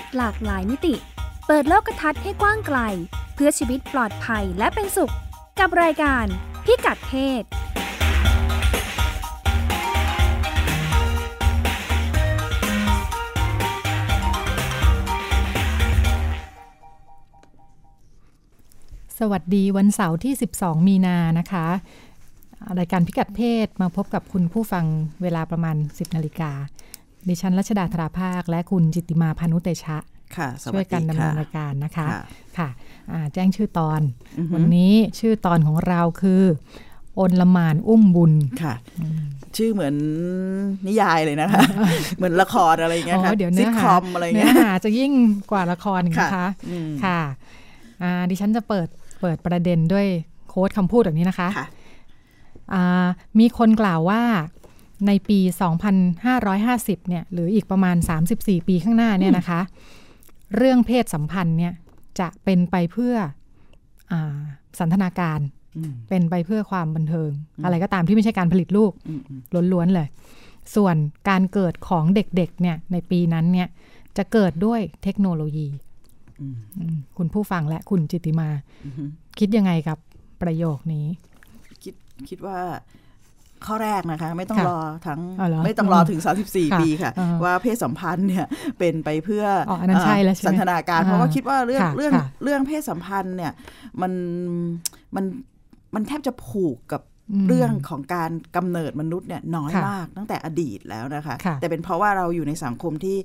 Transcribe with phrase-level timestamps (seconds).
[0.00, 0.94] ศหลากหลายมิติ
[1.46, 2.78] เปิดโลกทัศน์ให้กว้างไกล
[3.34, 5.12] เพื่อชีวิตปลอดภัยและเป็นสุข
[5.58, 6.24] กับรายการ
[6.64, 7.44] พิกัดเพศ
[19.22, 21.66] สวัสดีวันเสาร์ที่ 12 มีนานะคะ
[22.78, 24.84] รายการพิกัดเพศมาพบกับคุณผู้ฟัง
[25.22, 26.52] เวลาประมาณ 10 นาฬิกา
[27.28, 29.98] ดิฉันรัชดาธราภาค และคุณจิตติมาพานุเตชะ
[30.36, 32.20] ค่ะสช่วัวยสกันดีดำเนิค่ะนรายการนะคะ ค่ะ
[32.58, 32.68] ค่ะ
[33.12, 34.00] อ่าแจ้งชื่อตอน
[34.38, 36.42] อือฮึวันนี้ชื่อตอนของเราคือ
[37.18, 38.32] อนละหมานอุ้มบุญ
[38.62, 38.74] ค่ะ
[39.56, 39.94] ชื่อเหมือน
[40.86, 41.62] นิยายเลยนะคะ
[42.16, 45.12] เหมือนละครอะไรอย่างเงี้ยอ๋ค่ะอเดี๋ยวซิเนื้อทคหาอมอะไรอย่างเนื้เงี้อยหาจะยิ่ง
[45.50, 47.20] กว่าละครอีกนะคะค่ะอืมค่ะ
[48.02, 48.88] อ่าดิฉันจะเปิด
[49.20, 50.06] เปิดประเด็นด้วย
[50.48, 51.66] โค้ดคำพูดแบบนี้นะคะค่ะ
[52.74, 53.06] อ่า
[53.38, 54.22] มีคนกล่าวว่า
[55.06, 55.38] ในปี
[56.04, 57.96] 2550 เนี่ย หรืออีกประมาณ
[58.32, 59.60] 34 ปีข้างหน้าเนี่ยนะคะ
[60.56, 61.72] เรื่องเพศสัมพันธ์เนี่ย
[62.20, 63.14] จะเป็นไปเพื่อ
[64.12, 64.36] อา
[64.78, 65.40] สันทนาการ
[65.76, 67.30] อืมเป็นไปเพื่อความบันเทิง
[67.64, 69.40] อะไรก็ตามที่ไม่ใช่การผลิตลูกอืมอืม
[69.72, 70.08] ล้วนๆเลย
[70.74, 70.96] ส่วน
[71.28, 73.68] การเกิดของเด็กๆ เนี่ย ในปีนั้นเนี่ย
[74.16, 75.68] จะเกิดด้วยเทคโนโลยี
[76.40, 78.48] อืมอืมคุณผู้ฟังและคุณจิตติมา
[78.86, 79.04] อือฮึ
[79.38, 79.98] คิดยังไงกับ
[80.42, 81.06] ประโยคนี้
[81.82, 81.94] คิด
[82.28, 82.58] คิดว่า
[83.66, 88.46] ข้อแรกนะคะ ไม่ต้องค่ะรอทั้งอ๋อเหรอไม่ต้องรอถึงค่ะ34 ปีค่ะอ่าว่าเพศสัมพันธ์เนี่ย
[88.78, 93.52] เป็นไปเพื่ออ๋ออันนั้นใช่แล้วใช่ไหมสันทนาการอ่าเพราะว่าคิดว่าเรื่องค่ะเรื่องค่ะเรื่องเพศสัมพันธ์เนี่ย
[94.00, 94.12] มัน
[95.16, 95.24] มัน
[95.94, 103.16] มันแทบจะผูกกับอืมเรื่องของการกำเนิดมนุษย์เนี่ยน้อยค่ะมากตั้งแต่อดีตแล้วนะคะค่ะแต่เป็นเพราะว่าเราอยู่ในสังคมที่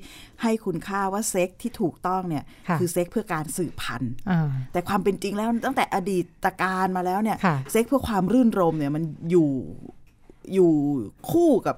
[0.41, 9.49] ให้คุณค่าว่าเซ็กซ์ที่ถูกต้องเนี่ยค่ะคือเซ็กซ์เพื่อการสืบพันธุ์อ่าแต่ความเป็นจริงแล้วตั้งแต่อดีตกาลมาแล้วเนี่ยค่ะเซ็กซ์เพื่อความรื่นรมย์เนี่ยมันอยู่
[10.53, 10.72] อยู่
[11.31, 11.77] คู่กับ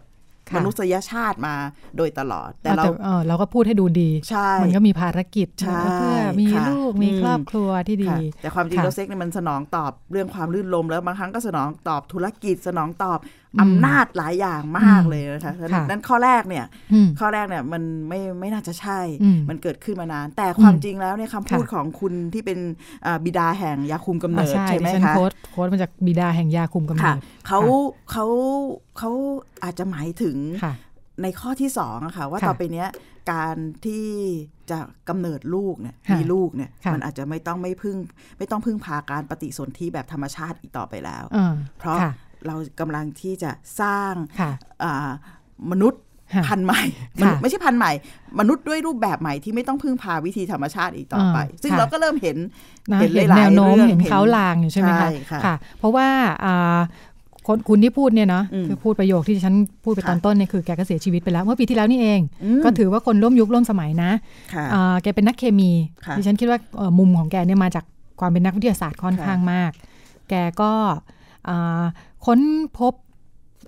[0.49, 1.55] ค่ะมนุษยชาติมา
[1.97, 13.19] โดยตลอด แต่อะเราเออเราก็พูดให้ดูดีใช่มันก็มีภารกิจใช่เพื่อมีค่ะลูกมีอืมครอบครัวที่ดีค่ะแต่ความจริงค่ะแล้วเซ็กซ์เนี่ยมันสนองตอบเรื่องความรื่นรมย์แล้วบางครั้งก็สนองตอบธุรกิจสนองตอบ
[13.55, 22.59] อืมอำนาจหลายอย่างมากเลยนะคะค่ะนั้นข้อแรกเนี่ยอืมข้อแรกเนี่ยมันไม่ไม่น่าจะใช่อืมมันเกิดขึ้นมานาน แต่ความอืมจริงแล้วเนี่ยคำพูดค่ะของคุณที่เป็น
[23.05, 27.17] อ่าบิดาแห่งยาคุมกำอะเนิดใช่ใช่ดิไหมฉันคะโค้ดโค้ดมาจากบิดาแห่งยาคุมกำเนิค่ะด
[27.47, 27.59] เขา
[28.11, 28.25] เขา
[28.97, 29.11] เขา
[29.63, 30.73] อาจจะหมายถึงค่ะ
[31.23, 32.89] ในข้อที่สองอะค่ะว่าค่ะต่อไปเนี้ย
[33.31, 34.07] การที่
[34.71, 34.79] จะ
[35.09, 37.97] กำเนิดลูกเนี่ยค่ะมีลูกเนี่ยค่ะมันอาจจะไม่ต้องไม่พึ่ง
[38.38, 42.11] ไม่ต้องพึ่งพาการปฏิสนธิแบบธรรมชาติอีกต่อไปแล้วเออเพราะค่ะ
[42.47, 43.51] เรากำลังที่จะ
[43.81, 44.51] สร้างค่ะ
[44.83, 45.09] อ่า
[45.72, 46.01] มนุษย์
[46.33, 46.81] ค่ะพันธุ์ใหม่
[47.23, 47.91] ค่ะมนุษย์ไม่ใช่พันธุ์ใหม่
[48.39, 52.38] มนุษย์ด้วยรูปแบบใหม่ที่ไม่ต้องพึ่งพาวิธีธรรมชาติอีกต่อไปอ่าซึ่งค่ะเราก็เริ่มเห็น
[52.91, 56.07] นะเห็นเห็นหลายๆแนวโน้มเรื่องเห็นเห็นเขาลางอยู่ใช่ไหมคะใช่ค่ะค่ะ เพราะว่า
[56.45, 56.79] อ่า
[57.47, 64.12] คนคุณที่พูดเนี่ยเนาะอืมคือพูดประโยคที่ฉันพูดไปค่ะตอนต้นเนี่ยคือแกก็เสียชีวิตไปแล้ว เมื่อปีที่แล้วนี่เองอืมก็ถือว่าคนร่วมยุคร่วมสมัยนะ
[64.53, 65.72] ค่ะอ่าแกเป็นนักเคมี
[66.06, 67.85] ค่ะดิฉันคิดว่าเอ่อมุมของแกเนี่ยมาจาก
[68.19, 69.72] ความเป็นนักวิทยาศาสตร์ค่อนค่ะข้างมาก
[70.29, 70.72] แกก็
[71.50, 71.83] อ่า
[72.25, 72.40] ค้น
[72.80, 72.94] พบ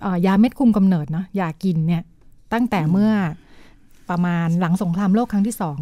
[0.04, 2.02] อ่ายาเม็ดคุมกำเนิดเนาะยากินเนี่ย
[2.52, 3.10] ตั้งแต่เมื่อ
[4.10, 5.78] ประมาณหลังสงครามโลกครั้งที่สอง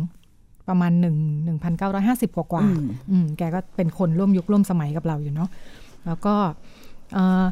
[0.69, 5.49] ประมาณหนึ่งหนึ่งพันเก้าร้อยห้าสิบกว่าๆอืมอืมแกก็เป็นคนร่วมยุคร่วมสมัยกับเราอยู่เนาะ
[6.07, 6.35] แล้วก็
[7.15, 7.45] เอ่อ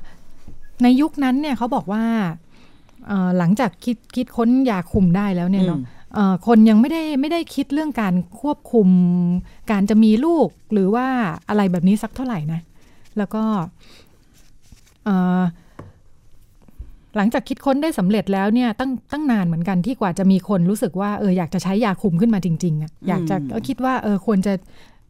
[0.82, 2.04] ในยุคนั้นเนี่ยเขาบอกว่า
[3.06, 8.88] เอ่อหลังจากคิดคิดค้นยาคุมได้แล้วเนี่ยเนาะอืมเอ่อคนยังไม่ได้ไม่ได้คิดเรื่องการควบคุม
[9.70, 11.06] การจะมีลูกหรือว่า
[11.48, 12.60] อะไรแบบนี้สักเท่าไหร่นะ
[13.18, 13.66] แล้วก็เอ่อ
[17.16, 24.52] หลังจากคิดค้นได้สำเร็จแล้วเนี่ยตั้งตั้งนานเหมือนกันที่กว่าจะมีคนรู้สึกว่าเอออยากจะใช้ยาคุมขึ้นมาจริงๆอะอยากจะอืมเออคิดว่าเออควรจะ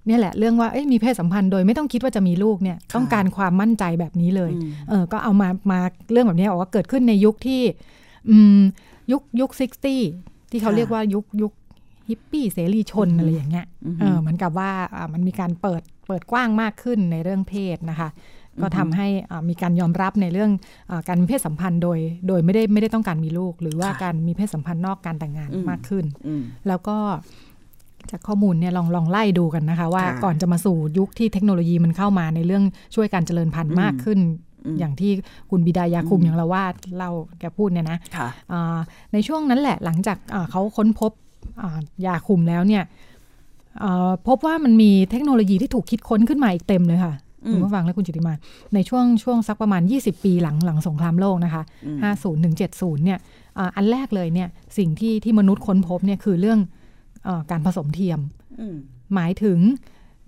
[0.07, 5.79] เนี่ยแหละเรื่องว่าเอ้ยมีเพศสัมพันธ์โดยไม่ต้องคิดว่าจะมีลูกเนี่ยค่ะต้องการความมั่นใจแบบนี้เลยอืมเออก็เอามามา
[6.13, 7.63] เรื่องแบบนี้บอกว่าเกิดขึ้นในยุคที่
[8.31, 8.61] อืม
[9.13, 10.01] ยุคยุคซิกตี้
[10.51, 11.53] ที่เขาค่ะเรียกว่ายุคยุค
[12.09, 18.09] ฮิปปี้เสรีชนอือฮึอะไรอย่างเงี้ยอือฮึเออเหมือนกับว่าอ่ามันมีการเปิดเปิดกว้างมากขึ้นในเรื่องเพศนะคะ
[18.63, 20.51] ก็ทำให้อ่ามีการยอมรับในเรื่อง
[20.91, 21.99] อาการมีเพศสัมพันธ์โดย
[22.29, 26.97] โดยไม่ได้ไม่ได้ต้องการมีลูก หรือว่าค่ะการมีเพศสัมพันธ์นอกการแต่งงานอืมมากขึ้นอืมแล้วก็
[28.11, 32.65] จากข้อมูลเนี่ยลองลองไล่ดูกันนะคะว่าค่ะก่อนจะมาสู่ยุคที่เทคโนโลยีมันเข้ามาในเรื่อง
[32.95, 34.19] ช่วยการเจริญพันธุ์อืมมากขึ้น
[34.67, 35.13] อืมอย่างที่
[35.51, 36.65] คุณบิดายาคุมอืมอย่างเราว่า
[36.97, 37.11] เล่า
[37.41, 38.79] แกพูดเนี่ยนะค่ะอ่า
[39.13, 41.13] ในช่วงนั้นแหละหลังจากอ่าเขาค้นพบ
[41.63, 42.83] อ่ายาคุมแล้วเนี่ย
[43.83, 48.35] อ่าพบว่ามันมีเทคโนโลยีที่ถูกคิดค้นขึ้นมาอีกเต็มเลยค่ะอืม คุณผู้ฟังและคุณจิติมา
[48.75, 51.99] ในช่วงช่วงสักประมาณ 20 ปีหลังหลังสงครามโลกนะคะอืม
[52.39, 53.19] 50ถึง70 เนี่ย
[53.59, 54.49] อ่าอันแรกเลยเนี่ย
[54.79, 56.61] สิ่งที่ที่มนุษย์ค้นพบเนี่ยคือเรื่อง
[57.27, 58.21] อาการผสมเทียม
[58.61, 58.77] อืม
[59.15, 59.59] หมายถึง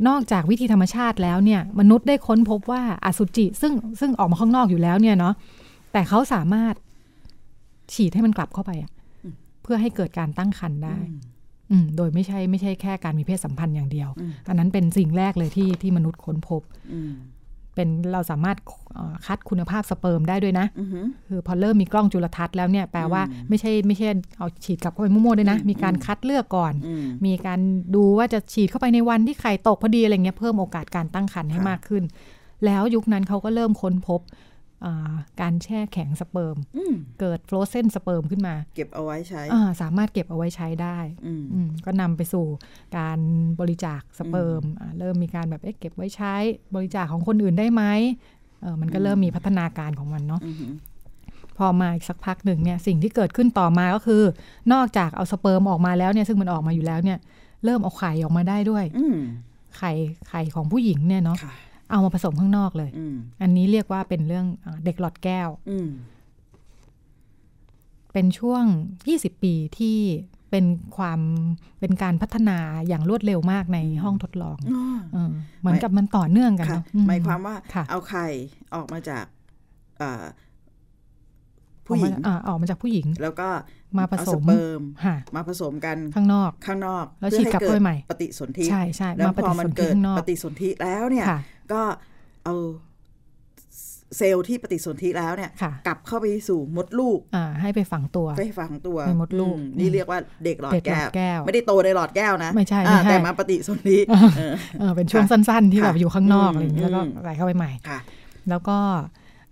[0.09, 5.35] นอกจากวิธีธรรมชาติแล้วเนี่ยมนุษย์ได้ค้นพบว่าอสุจิซึ่งซึ่งออกมาข้างนอกอยู่แล้วเนี่ยเนาะ
[5.93, 6.75] แต่เขาสามารถ
[7.93, 8.91] ฉีดให้มันกลับเข้าไปอะ
[9.25, 11.36] อืมเพื่อให้เกิดการตั้งครรภ์ได้อืมอืม
[11.97, 16.63] โดยไม่ใช่ไม่ใช่แค่การมีเพศสัมพันธ์อย่างเดียวอืมอันนั้นเป็นสิ่งแรกเลยที่ที่มนุษย์ค้นพบ
[16.95, 17.13] อืม
[17.75, 18.57] เป็นเราสามารถ
[18.95, 24.09] เอ่อคัดคุณภาพสเปิร์มได้ด้วยนะอือหือคือพอเริ่มมีกล้องจุลทรรศน์แล้วเนี่ยแปลว่าอืมไม่ใช่ไม่ใช่
[24.39, 27.61] เอาฉีดกลับเข้าไปมั่วๆด้วยนะอืมมีการคัดเลือกก่อนอืมมีการ
[27.95, 32.05] ดูว่าจะฉีดเข้าไปในวันที่ไข่ตกพอดีอะไรเงี้ยเพิ่มโอกาสการตั้งครรภ์ให้ค่ะมากขึ้น
[32.65, 34.56] แล้วยุคนั้นเขาก็เริ่มค้นพบอ่า
[35.40, 42.46] การแช่แข็งสเปิร์มอืมเกิด frozen sperm ขึ้นมา เก็บเอาไว้ใช้อ่าสามารถเก็บเอาไว้ใช้ได้อืมอืมก็นำไปสู่
[42.99, 43.19] การ
[43.61, 46.34] บริจาคสเปิร์มอ่าเริ่มมีการแบบเอ๊ะเก็บไว้ใช้
[46.75, 47.82] บริจาคของคนอื่นได้ไหม
[48.61, 50.73] เออมันก็เริ่มมีพัฒนาการของมันเนาะอือหือ
[51.58, 54.22] พอมาอีกสักพักหนึ่งเนี่ยสิ่งที่เกิดขึ้นต่อมาก็คือ
[54.72, 57.19] นอกจากเอาสเปิร์มออกมาแล้วเนี่ยซึ่งมันออกมาอยู่แล้วเนี่ย
[57.64, 59.19] เริ่มเอาไข่ออกมาได้ด้วยอืม
[59.76, 59.93] ไข่
[60.29, 61.52] ไข่ของผู้หญิงเนี่ยเนาะค่ะ
[61.91, 65.88] เอามาผสมข้างนอกเลยอืมอันนี้เรียกว่าเป็นเรื่องอาเด็กหลอดแก้วอืม
[68.12, 68.65] เป็นช่วง
[69.05, 69.99] 20 ปีที่
[70.50, 70.65] เป็น
[70.97, 71.21] ความ
[71.81, 75.31] เป็นการพัฒนาอย่างรวดเร็วมากในห้องทดลองอ๋อเออ
[75.61, 78.27] เหมือนกับมันต่อเนื่องกันค่ะเนาะอืหมายความว่าค่ะเอาไข่
[78.75, 79.25] ออกมาจาก
[80.00, 80.25] อ่าออ
[81.87, 83.49] ผู้กหมาญิงอ่าออกมาจากผู้หญิง แล้วก็
[83.99, 91.41] มาผสมเอสเปิร์มค่ะมาผสมกันข้างนอกข้างนอก แล้วเพื่อฉีดกลับให้เข้าไปใหม่ ปฏิสนธิใช่ใช่แล้วมาปพอฏิมัสนนธิเกิดข้างนอกปฏิสนธิแล้วเนี่ยค่ะ
[91.73, 91.83] ก็
[92.44, 92.55] เอา
[94.19, 104.15] เซลล์ที่ปฏิสนธิแล้วเนี่ยค่ะกลับเข้าไปสู่มดลูกอ่าให้ไปฝังตัวไปฝังตัวในมดลูกอืนี่เรียกว่าเด็กหลอดเด็กหลอดแก้วแก้ว ไม่ได้โตในหลอดแก้วนะ ไม่ใช่อ่าไม่ใช่แต่มาปฏิสนธิเอ
[104.50, 107.99] อเออเป็นช่วงค่ะสั้น ๆ ที่ค่ะแบบอยู่ข้างนอกอืมอะไรอย่างนี้แล้วก็อืมใส่เข้าไปใหม่ค่ะ
[108.50, 108.79] แล้วก็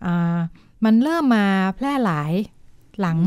[0.06, 0.38] อ่า
[0.84, 1.44] มันเริ่มมา
[1.76, 2.32] แพร่หลาย
[3.00, 3.18] หลัง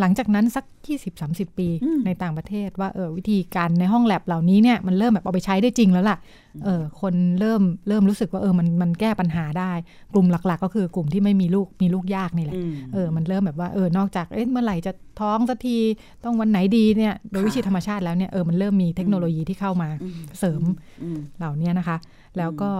[0.00, 0.64] หลังจากนั้นสัก
[1.12, 6.16] 20-30 ปีอืมในต่างประเทศว่าเออวิธีการในห้องแลบเหล่านี้เนี่ยมันเริ่มแบบเอาไปใช้ได้จริงแล้วล่ะ
[6.64, 9.72] เออคนเริ่มเริ่มรู้สึกว่าเออมันมันแก้ปัญหาได้
[10.12, 15.76] กลุ่มหลัก ๆ ก็คือกลุ่มที่ไม่มีลูกมีลูกยากนี่แหละอืมเออมันเริ่มแบบว่าเออนอกจากเอ๊ะเมื่อไหร่จะท้องสักที
[16.24, 20.62] ต้องวันไหนดีเนี่ยโดยค่ะวิธีธรรมชาติแล้วเนี่ยเออมันเริ่มมีเทคโนโลยีที่เข้ามาอืมเสริม
[21.02, 21.96] อืมเหล่านี้นะคะ
[22.38, 22.70] แล้วก็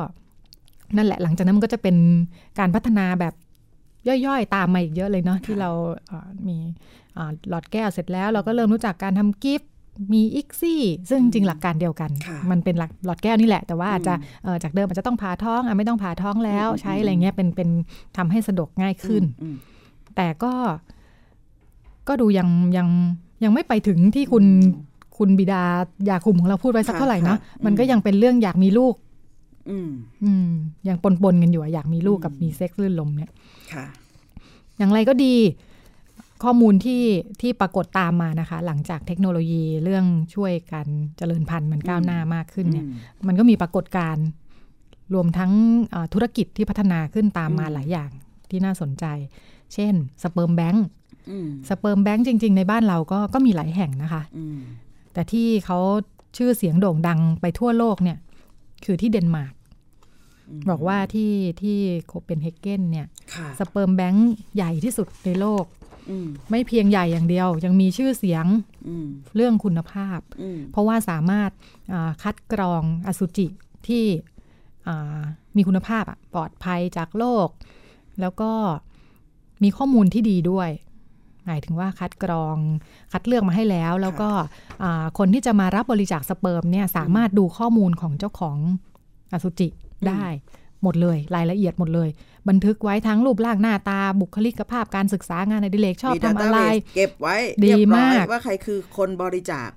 [0.96, 1.96] นั่นแหละหลังจากนั้นมันก็จะเป็น
[2.58, 3.34] การพัฒนาแบบ
[4.08, 5.70] ย่อยๆ ตามมาอีกเยอะเลยเนาะที่เรา
[6.08, 6.56] เอ่อมี
[7.16, 9.70] อ่าหลอดแก้วเสร็จแล้ว เราก็เริ่มรู้จักการทำกิฟต์
[10.12, 14.14] มีอิกซี่ซึ่งจริงๆหลักการเดียวกันค่ะมันเป็นหลักหลอดแก้วนี่แหละ แต่ว่าอาจจะ
[14.44, 17.68] เอ่อจากเดิมอาจจะต้องผ่าท้องอะไม่ต้องผ่าท้องแล้วอืมใช้อะไรเงี้ยเป็นเป็น
[18.16, 19.56] ทำให้สะดวกง่ายขึ้นอืม
[20.16, 20.52] แต่ก็
[22.08, 22.88] ก็ดูยังยัง
[23.44, 24.44] ยังไม่ไปถึงที่คุณ
[25.18, 25.62] คุณบิดา
[26.08, 28.94] ยาคุมของเราพูดไว้สักค่ะเท่าไหร่เนาะค่ะมันก็ยังเป็นเรื่องอยากมีลูก
[29.70, 29.90] อืม
[30.24, 30.48] อืม
[30.88, 33.32] ยังปนปนๆกันอยู่อะอยากมีลูกอืมกับมีเซ็กซ์ลื่นลมเนี่ย
[33.74, 33.84] ค่ะ
[34.78, 35.34] อย่างไรก็ดี
[36.44, 37.02] ข้อมูลที่
[37.40, 40.86] ที่ปรากฏตามมานะคะ หลังจากเทคโนโลยีเรื่องช่วยกัน
[41.16, 42.90] เจริญพันธุ์มันก้าวหน้ามากขึ้นเนี่ยอื
[43.22, 44.26] มมันก็มีปรากฏการณ์
[45.14, 45.52] รวมทั้ง
[45.94, 48.10] อ่าธุรกิจที่พัฒนาขึ้นตามมาอืมหลายอย่าง
[48.50, 49.04] ที่น่าสนใจ
[49.74, 50.86] เช่น sperm bank
[51.30, 54.58] อืม sperm bank จริง ๆ ในบ้านเราก็ก็มีหลายแห่งนะคะอืม
[55.12, 55.78] แต่ที่เขา
[56.36, 58.18] ชื่อเสียงโด่งดังไปทั่วโลกเนี่ย
[58.84, 59.59] คือที่เดนมาร์ก
[60.70, 61.32] บอกว่าที่
[61.62, 65.64] ที่โคเปนเฮเกนเนี่ยค่ะ sperm bank ใหญ่ที่สุดในโลก
[66.10, 68.46] อืมไม่เพียงใหญ่อย่างเดียว ยังมีชื่อเสียง
[68.88, 69.06] อืม
[69.36, 71.50] เรื่องคุณภาพอืมเพราะว่าสามารถ
[71.92, 73.46] อ่าคัดกรองอสุจิ
[73.88, 74.04] ที่
[74.88, 75.20] อ่า
[75.56, 77.48] มีคุณภาพอะปลอดภัยจากโรค
[78.20, 78.52] แล้วก็
[79.62, 80.70] มีข้อมูลที่ดีด้วย
[81.46, 82.56] หมายถึงว่าคัดกรอง
[83.12, 84.30] คัดเลือกมาให้แล้ว แล้วก็
[84.82, 88.56] อ่าคนที่จะมารับบริจาคสเปิร์มเนี่ยสามารถดูข้อมูลของเจ้าของ
[89.32, 89.68] อสุจิ
[90.08, 90.26] ได้
[90.82, 92.08] หมดเลยรายละเอียดหมดเลย
[92.48, 99.70] บันทึกไว้ทั้งรูปร่างหน้าตาบุคลิกภาพการศึกษางานในดิเลกชอบมีทำอะไร database เก็บไว้ดีเรียบร้อยมากว่าใครคือคนบริจาค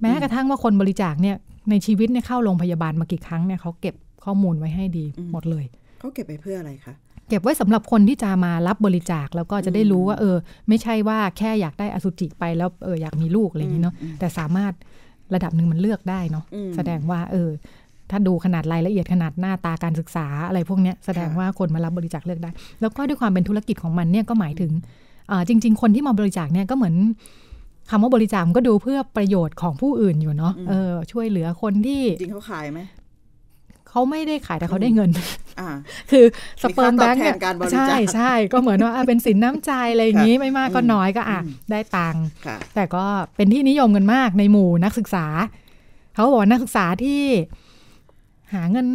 [0.00, 1.36] แม้กระทั่งว่าคนบริจาคเนี่ย
[1.70, 3.94] ในชีวิตเนี่ยเข้าโรงพยาบาลมากี่ครั้งเนี่ยเขาเก็บ
[4.24, 5.64] ข้อมูลไว้ให้ดีอืมหมดเลย
[6.00, 6.94] เขาเก็บไปเพื่ออะไรคะ
[7.28, 10.36] เก็บไว้สำหรับคนที่จะมารับบริจาคแล้วก็จะได้รู้ว่า เออ
[10.68, 14.72] ไม่ใช่ว่าแค่อยากได้อสุจิไปแล้วเอออยากมีลูกอะไรอย่างนี้เนาะอืมแต่สามารถ
[15.34, 17.50] ระดับหนึ่งมันเลือกได้เนาะอืมแสดงว่าเออ
[18.10, 22.50] ถ้าดูขนาดรายละเอียดขนาดหน้าตาการศึกษาอะไรพวกเนี้ยแสดงค่ะว่าคนมารับบริจาคเลือกได้
[22.80, 24.72] แล้วก็ด้วยความเป็นธุรกิจของมันเนี่ยก็หมายถึง
[25.30, 26.94] อ่าจริง ๆ คนที่มาบริจาคเนี่ยก็เหมือน
[27.90, 32.80] คำว่าบริจาคมันก็ดูเพื่อประโยชน์ของผู้อื่นอยู่เนาะเออช่วยเหลือคนที่จริงเขาขายไหม
[33.88, 35.10] เขาไม่ได้ขายแต่เขาได้เงิน
[35.60, 35.68] อ่า
[36.10, 36.24] คือ
[36.62, 43.04] สมีเปิร์มค่าตแบอบงค์เนี่ยแทนการบริจาคใช่ใช่ก็เหมือนว่าอะเป็นสินน้ำใจอะไรอย่างนี้ไม่มากก็อืมน้อยก็อะอืมได้ตังค์ค่ะแต่ก็
[43.36, 45.26] เป็นที่นิยมกันมากในหมู่นักศึกษา
[46.14, 47.22] เขาบอกว่านักศึกษาที่
[48.54, 48.86] หาเงิน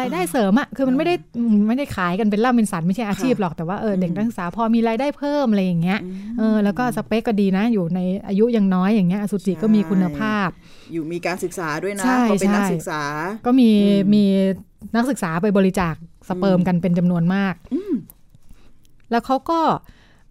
[0.00, 5.98] รายได้เสริมอะคือมันไม่ได้อืมไม่ได้ขายกันเป็นล่ำเป็นสันไม่ใช่อาชีพหรอกแต่ว่าเออเด็กนักศึกษาพอมีรายได้เพิ่มอะไรอย่างเงี้ย
[6.38, 10.48] เออแล้วก็สเปคก็ดีนะ อยู่ในอายุยังน้อยอย่างเงี้ยอสุจิก็มีคุณภาพ
[10.92, 13.02] อยู่มีการศึกษาด้วยนะใช่เขาเป็นนักใช่ศึกษา
[13.46, 14.24] ก็มีอืมมี
[14.96, 15.94] นักศึกษาไปบริจาค
[16.28, 17.92] สเปิร์มกันเป็นจำนวนมากอืม
[19.10, 19.60] แล้วเขาก็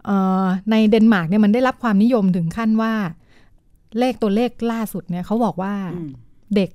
[0.05, 2.93] เอ่อในเดนมาร์กเนี่ยมันได้รับความนิยมถึงขั้นว่า
[3.99, 6.11] เลขตัวเลขล่าสุดเนี่ยเขาบอกว่าอืม
[6.55, 6.69] เด็ก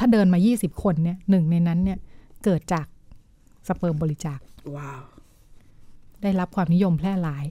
[0.00, 1.98] ถ้าเดินมา 20 คนเนี่ยหนึ่งในนั้นเนี่ย
[2.44, 2.86] เกิดจาก
[3.68, 4.38] สเปิร์มบริจาค
[4.76, 5.02] ว้าว
[6.22, 7.44] ได้รับความนิยมแพร่หลาย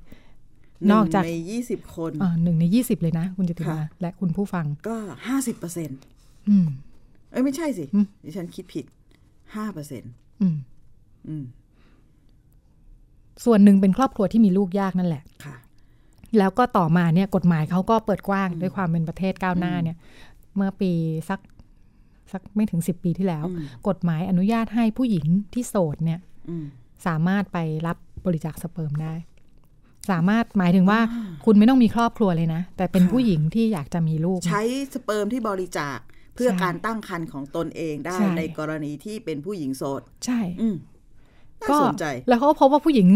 [0.89, 5.89] หนอกจากในยี่สิบคนอ่าหนึ่งใน20เลยนะ คุณจิติมาค่ะและคุณผู้ฟังก็ห้าสิบเปอร์เซ็น
[6.49, 6.67] อืม
[7.31, 8.85] เอ้ยไม่ใช่สิอืมดิฉันคิดผิด
[9.55, 10.03] ห้าเปอร์เซ็น
[10.41, 10.57] อืม
[11.27, 11.43] อืม
[13.45, 15.55] ส่วนหนึ่งเป็นครอบครัวที่มีลูกยากนั่นแหละค่ะ
[16.37, 19.97] แล้วก็ต่อมาเนี่ย กฎหมายเขาก็เปิดกว้างด้วยความเป็นประเทศก้าวหน้าเนี่ย
[20.55, 20.91] เมื่อปี
[21.29, 21.39] สัก
[22.33, 26.19] สักไม่ถึงสิบปีที่แล้วอืมกฎหมายอนุญาตให้ผู้หญิงที่โสดเนี่ย
[26.49, 26.65] อืม
[27.07, 27.57] สามารถไป
[27.87, 29.13] รับบริจาคสเปิร์มได้
[30.11, 30.99] สามารถหมายถึงว่า
[31.45, 34.61] คุณไม่ต้องมีครอบครัวเลยนะ แต่เป็นค่ะผู้หญิงที่อยากจะมีลูก ใช้
[34.93, 35.97] สเปิร์มที่บริจาค
[36.35, 40.75] เพื่อใช่การตั้งครรภ์ของตนเองได้ใช่ในกรณีที่เป็นผู้หญิงโสด ใช่อืม
[41.61, 43.07] น่าก็สนใจแล้วเขาก็พบว่าผู้หญิง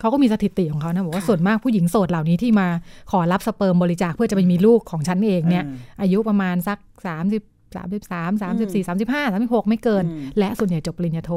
[0.00, 2.68] เขาก็มีสถิติของเขานะบอกว่าค่ะส่วนมากผู้หญิงโสดเหล่านี้ที่มา
[3.10, 7.42] ขอรับสเปิร์มบริจาคเพื่อจะไปมีลูกของฉันเองเนี่ยอืมอายุประมาณสักสามสิบ
[7.76, 11.32] สามสิบสามสามสิบสี่สามสิบห้าสามสิบหกไม่เกินอืมและส่วนใหญ่จบปริญญาโท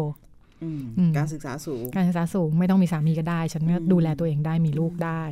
[0.63, 5.24] อืมอืมการศึกษาสูง การศึกษาสูงไม่ต้องมีสามีก็ได้ ฉันก็อืมดูแลตัวเองได้มีลูกได้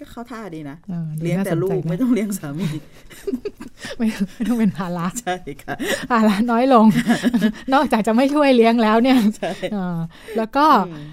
[0.00, 2.68] ก็เข้าท่าดีนะออดูเลี้ยงน่าแต่สนลูใจกนะไม่ต้องเลี้ยงสามี
[3.96, 5.74] ไม่ไม่ต้องเป็นภาระใช่ค่ะ
[6.10, 6.86] ภาระน้อยลง
[7.74, 9.98] นอกจากจะไม่ช่วยเลี้ยงแล้วเนี่ยใช่เออ
[10.36, 11.06] แล้วก็อืมเอ่อ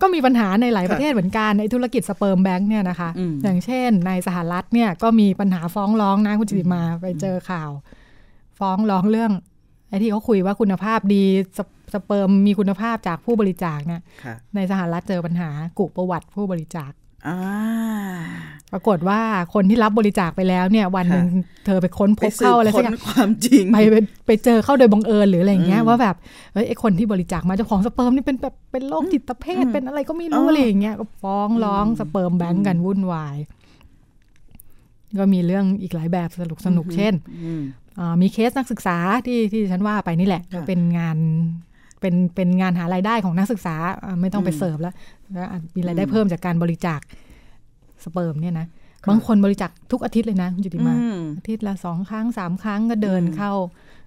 [0.00, 7.70] ก็มีปัญหาในหลายค่ะประเทศเหมือนกันในธุรกิจสเปิร์มแบงค์เนี่ยนะคะอืมอย่างเช่นในสหรัฐเนี่ยก็มีปัญหาฟ้องร้องนะคุณจิติมาไปเจอข่าว
[8.58, 9.32] ฟ้องร้องเรื่อง
[9.88, 11.24] ไอ้ที่เขาคุยว่าคุณภาพดี
[11.58, 11.60] ส
[11.94, 16.90] สเปิร์มมีคุณภาพจากผู้บริจาคเนี่ยค่ะในสหรัฐเจอปัญหากุประวัติผู้บริจาค
[17.28, 17.40] อ่า
[18.74, 19.20] ปรากฏว่า
[19.54, 21.26] คนที่รับบริจาคไปแล้วเนี่ย วันหนึ่ง
[21.66, 26.16] เธอไปค้นพไปบสืบเข้าอะไรสัค้กนอย่างความจริงไปไปไปเจอเข้าโดยบังเอิญหรืออะไรอย่างเงี้ยอืมว่าแบบ
[26.52, 33.36] เฮ้ยไอคนที่บริจาคมาเจ้าของสเปิร์มนี่เป็นแบบเป็นโรคจิตเภทอืมเป็นอะไรก็ไม่รู้อ๋อออะไรอย่างเงี้ยก็ฟ้องร้องอืมสเปิร์มแบงก์กันวุ่นวาย
[35.18, 37.14] ก็มีเรื่องอีกหลายแบบสนุกสนุกเช่น
[37.44, 37.62] อืม
[37.98, 41.18] อ่ามีเคสนักศึกษาที่ที่ฉันว่าไปนี่แหละค่ะเป็นงาน
[42.00, 44.94] เป็นเป็นงานหารายได้ของนักศึกษาอ่าไม่ต้องไปอืมเสิร์ฟแล้ว
[45.32, 47.00] แล้วอะมีรายได้อืมเพิ่มจากการบริจาค
[48.04, 48.66] สเปิร์มเนี่ยนะ
[49.08, 53.52] บางคนบริจาคทุกอาทิตย์เลยนะคุณจุติมาอืมอาทิตย์ละสองครั้งสามครั้งก็เดินอืมเข้า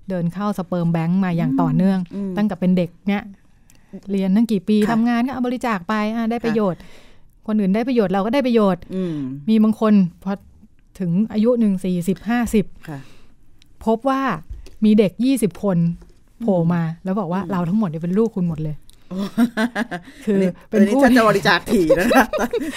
[0.09, 3.21] เดินเข้า sperm bank มาอย่างต่อเนื่องอืมตั้งแต่เป็นเด็กเนี่ย
[4.11, 6.79] เรียนตั้งกี่ปีค่ะทำงานก็เอาบริจาคไปอะได้ประโยชน์
[7.47, 9.15] คนอื่นได้ประโยชน์เราก็ได้ประโยชน์อืม
[9.49, 10.33] มีบางคนพอ
[10.99, 12.99] ถึงอายุหนึ่งสี่สิบห้าสิบค่ะ
[13.85, 14.21] พบว่า
[14.85, 15.77] มีเด็กยี่สิบคน
[16.41, 18.75] โผล่มา แล้วบอกว่าเราทั้งหมดเนี่ยเป็นลูกคุณหมดเลย
[20.25, 22.25] คือนี่เป็นอันนี้ผู้ฉันจะบริจาคถี่นะคะ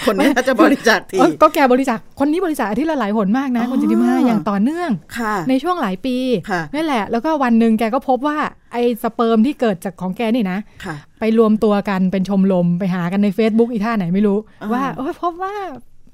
[0.05, 6.17] คนนี้ฉันจะบริจาคเอถี่อก็แกบริจาคคนนี้บริจาคอาทิตย์ละหลายหนมากนะ คุณจิติมาอ๋อออย่างต่อเนื่องค่ะในช่วงหลายปี
[6.49, 8.37] ค่ะนั่นแหละ แล้วก็วันหนึ่งแกก็พบว่า
[8.73, 15.55] ไอ้สเปิร์มที่เกิดจากของแกนี่นะค่ะไปรวมตัวกันเป็นชมรมไปหากันใน Facebook อีท่าไหนไม่รู้อ่าว่าโอ้ยพบว่า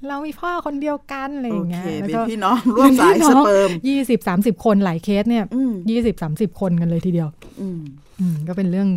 [0.08, 7.30] เรามีพ่อคนเดียวกันอะไรอโอย่างเงี้เคยแล้วเป็นก็พี่น้องร่วมสายสเปิร์มยี่สิบสามสิบคนหลายเคสเนี่ยอืมยี่สิบสามสิบคนกันเลยทีเดียว
[7.62, 7.80] อืม
[8.20, 8.90] อืมก็เป็นเรื่อง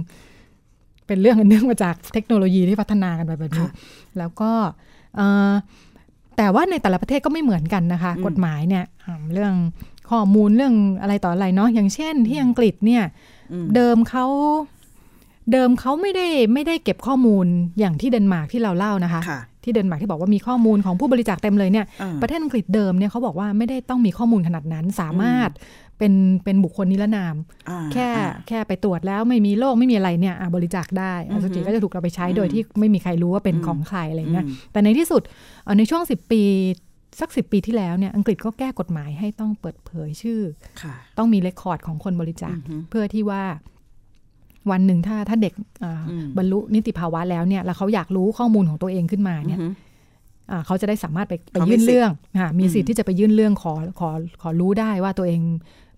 [1.10, 3.72] เป็นเรื่องอันเนื่องมาจากเทคโนโลยีที่พัฒนากันไปแบบนี้ค่ะ
[4.18, 4.50] แล้วก็
[5.16, 5.52] เอ่อ
[6.36, 9.54] แต่ว่าในแต่ละประเทศก็ไม่เหมือนกันนะคะอืมกฎหมายเนี่ยอ่าเรื่อง
[10.10, 13.02] ข้อมูลเรื่องอะไรต่ออะไรเนาะอย่างเช่นที่อังกฤษเนี่ย
[13.52, 14.26] อืมเดิมเขา
[15.52, 17.46] เดิมเขาไม่ได้ไม่ได้เก็บข้อมูล
[17.78, 25.50] อย่างที่เดนมาร์กที่เราเล่านะคะค่ะ ที่เดนมาร์กที่บอกว่ามีข้อมูลของผู้บริจาคเต็มเลยเนี่ยอ่าประเทศอังกฤษเดิมเนี่ยเขาบอกว่าไม่ได้ต้องมีข้อมูลขนาดนั้นสามารถ
[25.98, 26.12] เป็น
[26.44, 27.36] เป็นบุคคลนิรนาม
[27.70, 35.22] อ่าแค่อ่าแค่ไปตรวจแล้วไม่มีโรคไม่มีอะไรเนี่ยอะบริจาคได้อือฮึอสุจิก็จะถูกเราไปใช้อืมโดยที่ไม่มีใครรู้ว่าเป็นอืมของใครอะไรเงี้ยอืมแต่ในที่สุด
[35.64, 36.42] เอ่อในช่วง 10 ปี
[37.20, 40.40] สักสิปีที่แล้วเนี่ยอังกฤษก็แก้กฎหมายให้ต้องเปิดเผยชื่อ
[40.82, 43.42] ค่ะต้องมีเรคคอร์ดของคนบริจาคอือฮึเพื่อที่ว่า
[44.70, 45.52] วันหนึ่งถ้าถ้าเด็ก
[45.84, 49.68] อ่าอืมบรรลุนิติภาวะแล้วเนี่ยแล้วเขาอยากรู้ข้อมูลของตัวเองขึ้นมาเนี่ยอือฮึ
[50.50, 54.10] อ่าเขาจะได้สามารถไปไปเขามียื่นสิทธิ์เรื่องอ่ามีสิทอืธิ์มที่จะไปยื่นเรื่องขอขอ
[54.42, 55.40] ขอรู้ได้ว่าตัวเอง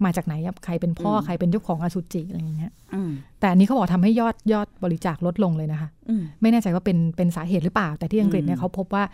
[0.05, 9.05] มาจากไหนใครเป็นพ่ออมใครเป็นเจ้าของอสุจิอะไรอย่างเงี้ยอืมแต่อันนี้เขาบอกทำให้ยอดยอดบริจาคลดลงเลยนะคะอืมไม่แน่ใจว่าเป็นเป็นสาเหตุหรือเปล่า แต่ที่อังกฤษเนี่ยอืมเขาพบว่า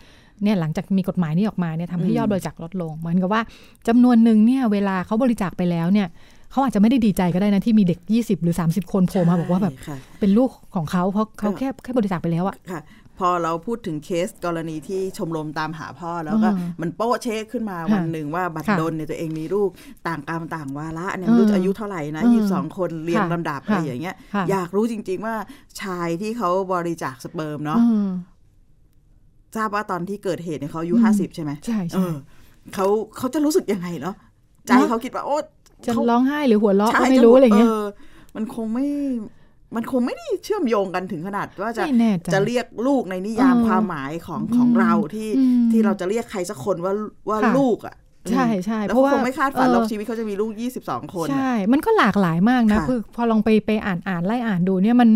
[0.43, 3.41] เนี่ยหลังจากมีกฎหมายนี้ออกมาเนี่ยทำให้อืมยอดบริจาคลดลง เหมือนกับว่า
[3.87, 6.07] จำนวนหนึ่งเนี่ยเวลาเขาบริจาคไปแล้วเนี่ย
[6.51, 12.81] เขาอาจจะไม่ได้ดีใจก็ได้นะที่มีเด็ก 20 หรือ 30 คนโผล่มาบอกว่าแบบใช่ค่ะเป็นลูกของเขาเพราะเขาก็แค่แค่บริจาคไปแล้วอะค่ะ
[13.19, 19.69] พอเราพูดถึงเคสกรณีที่ชมรมตามหาพ่อแล้วก็อืมมันโป๊ะเช๊ขึ้นมาค่ะวันหนึ่งว่าบัตรค่ะดลเนี่ยตัวเองมีลูก
[20.07, 25.35] ต่างกรรมต่างวาระเนี่ยอืมไม่รู้จะอายุเท่าไหร่นะอืมยี่สิบสองคนเรียงค่ะลำดับค่ะอะไรอย่างเงี้ยค่ะอยากรู้จริง ๆ ว่า
[25.81, 28.09] ชายที่เขาบริจาคสเปิร์มเนาะอืม
[29.55, 32.13] ทราบว่าตอนที่เกิดเหตุเนี่ยเขาอายุอืมห้าสิบใช่ไหมใช่เอใช่อ
[32.73, 32.87] เขา
[33.17, 34.15] เขาจะรู้สึกยังไงเนาะ
[34.67, 35.37] ใจเนอะเขาคิดว่าโอ้
[35.85, 37.71] จะเขาร้องไห้หรือหัวเราะใช่ก็ไม่รู้อะไรเงี้ย
[38.35, 38.85] มันคงไม่
[39.75, 46.93] มันคงไม่ได้เชื่อมโยงกันถึงขนาดว่าจะไม่แน่ใจจะเรียกลูกในนิยามเออความหมายของอืมของเราที่อืมที่เราจะเรียกใครสักคนว่า
[47.29, 47.95] ว่าค่ะลูกอะ
[48.31, 50.51] ใช่ใช่แล้วเพราะเขาว่าคงไม่คาดฝันหรอกเออชีวิตเขาจะมีลูก
[50.83, 55.09] 22 คนอะใช่ มันก็หลากหลายมากนะค่ะคือพอลองไปไปอ่านอ่านไล่อ่านดูเนี่ยมัน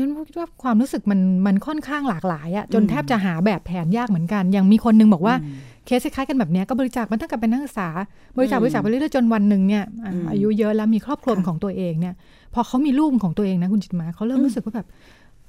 [0.00, 7.88] ฉันคิดว่าความรู้สึกมันมันค่อนข้างหลากหลายอะจนแทบจะหาแบบแผนยากเหมือนกันอย่างมีคนนึงบอกว่าอืม เคสคล้ายๆกันแบบเนี้ยก็บริจาคมันตั้งแต่เป็นนักศึกษา
[8.36, 12.14] บริจาคอืมบริจาคไปเรื่อยๆจนวันหนึ่งเนี่ยอะอืมอายุเยอะแล้วมีครอบครัวค่ะของตัวเองเนี่ย
[12.54, 14.86] พอเขามีลูกของตัวเองนะคุณจิตมาเขาเริ่มอืมรู้สึกว่าแบบ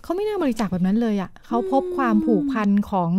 [0.04, 3.12] เขาไม่น่าบริจาคแบบนั้นเลยอะเขาพบความผูกพันของ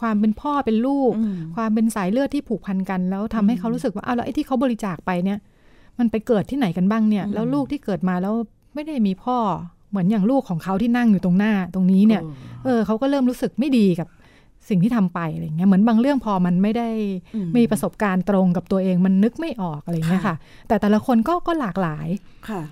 [0.00, 5.38] ความเป็นพ่อเป็นลูกอืมความเป็นสายเลือดที่ผูกพันกัน แล้วทำให้เขารู้สึกว่าอ้าวแล้วไอ้ที่เขาบริจาคไปเนี่ย
[5.98, 8.34] มันไปเกิดที่ไหนกันบ้างเนี่ยอืมแล้วลูกที่เกิดมาแล้ว
[8.74, 9.36] ไม่ได้มีพ่อ
[9.90, 12.22] เหมือนอย่างลูกของเขาที่นั่งอยู่ตรงหน้าตรงนี้เนี่ย
[12.64, 14.08] เออเขาก็เริ่มรู้สึกไม่ดีกับ
[14.68, 16.88] สิ่งที่ทำไปอะไรเงี้ยเหมือนบางเรื่องพอมันไม่ได้
[17.34, 20.36] อืมมีประสบการณ์ตรงกับตัวเองมันนึกไม่ออกอะไรเงี้ยค่ะค่ะ
[20.68, 22.08] แต่แต่ละคนก็ก็หลากหลาย
[22.48, 22.62] ค่ะ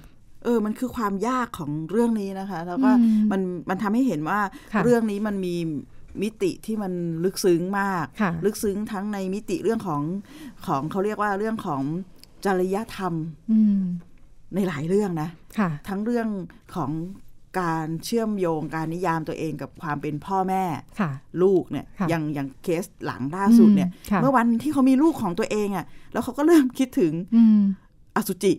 [0.45, 4.41] เออ มันคือความยากของเรื่องนี้นะคะ แล้วก็อืมมันมันทำให้เห็นว่า
[4.73, 5.57] ค่ะเรื่องนี้มันมี
[6.23, 6.93] มิติที่มัน
[7.25, 10.03] ลึกซึ้งมากค่ะลึกซึ้งทั้งในมิติเรื่องของ
[10.67, 11.83] ของเขาเรียกว่าเรื่องของ
[12.45, 13.15] จริยธรรม
[13.53, 13.81] อืม
[14.55, 16.29] ในหลายเรื่องนะค่ะทั้งเรื่อง
[16.75, 16.91] ของ
[17.61, 20.65] การเชื่อมโยงการนิยามตัวเองกับความเป็นพ่อแม่
[21.01, 21.11] ค่ะ
[21.43, 27.61] ลูกเนี่ยค่ะอย่างอย่างเคสหลังล่าสุดเนี่ยค่ะเมื่อวันที่เขามีลูกของตัวเองอะ่ะ แล้วเขาก็เริ่มคิดถึงอืม
[28.17, 28.53] อสุจิ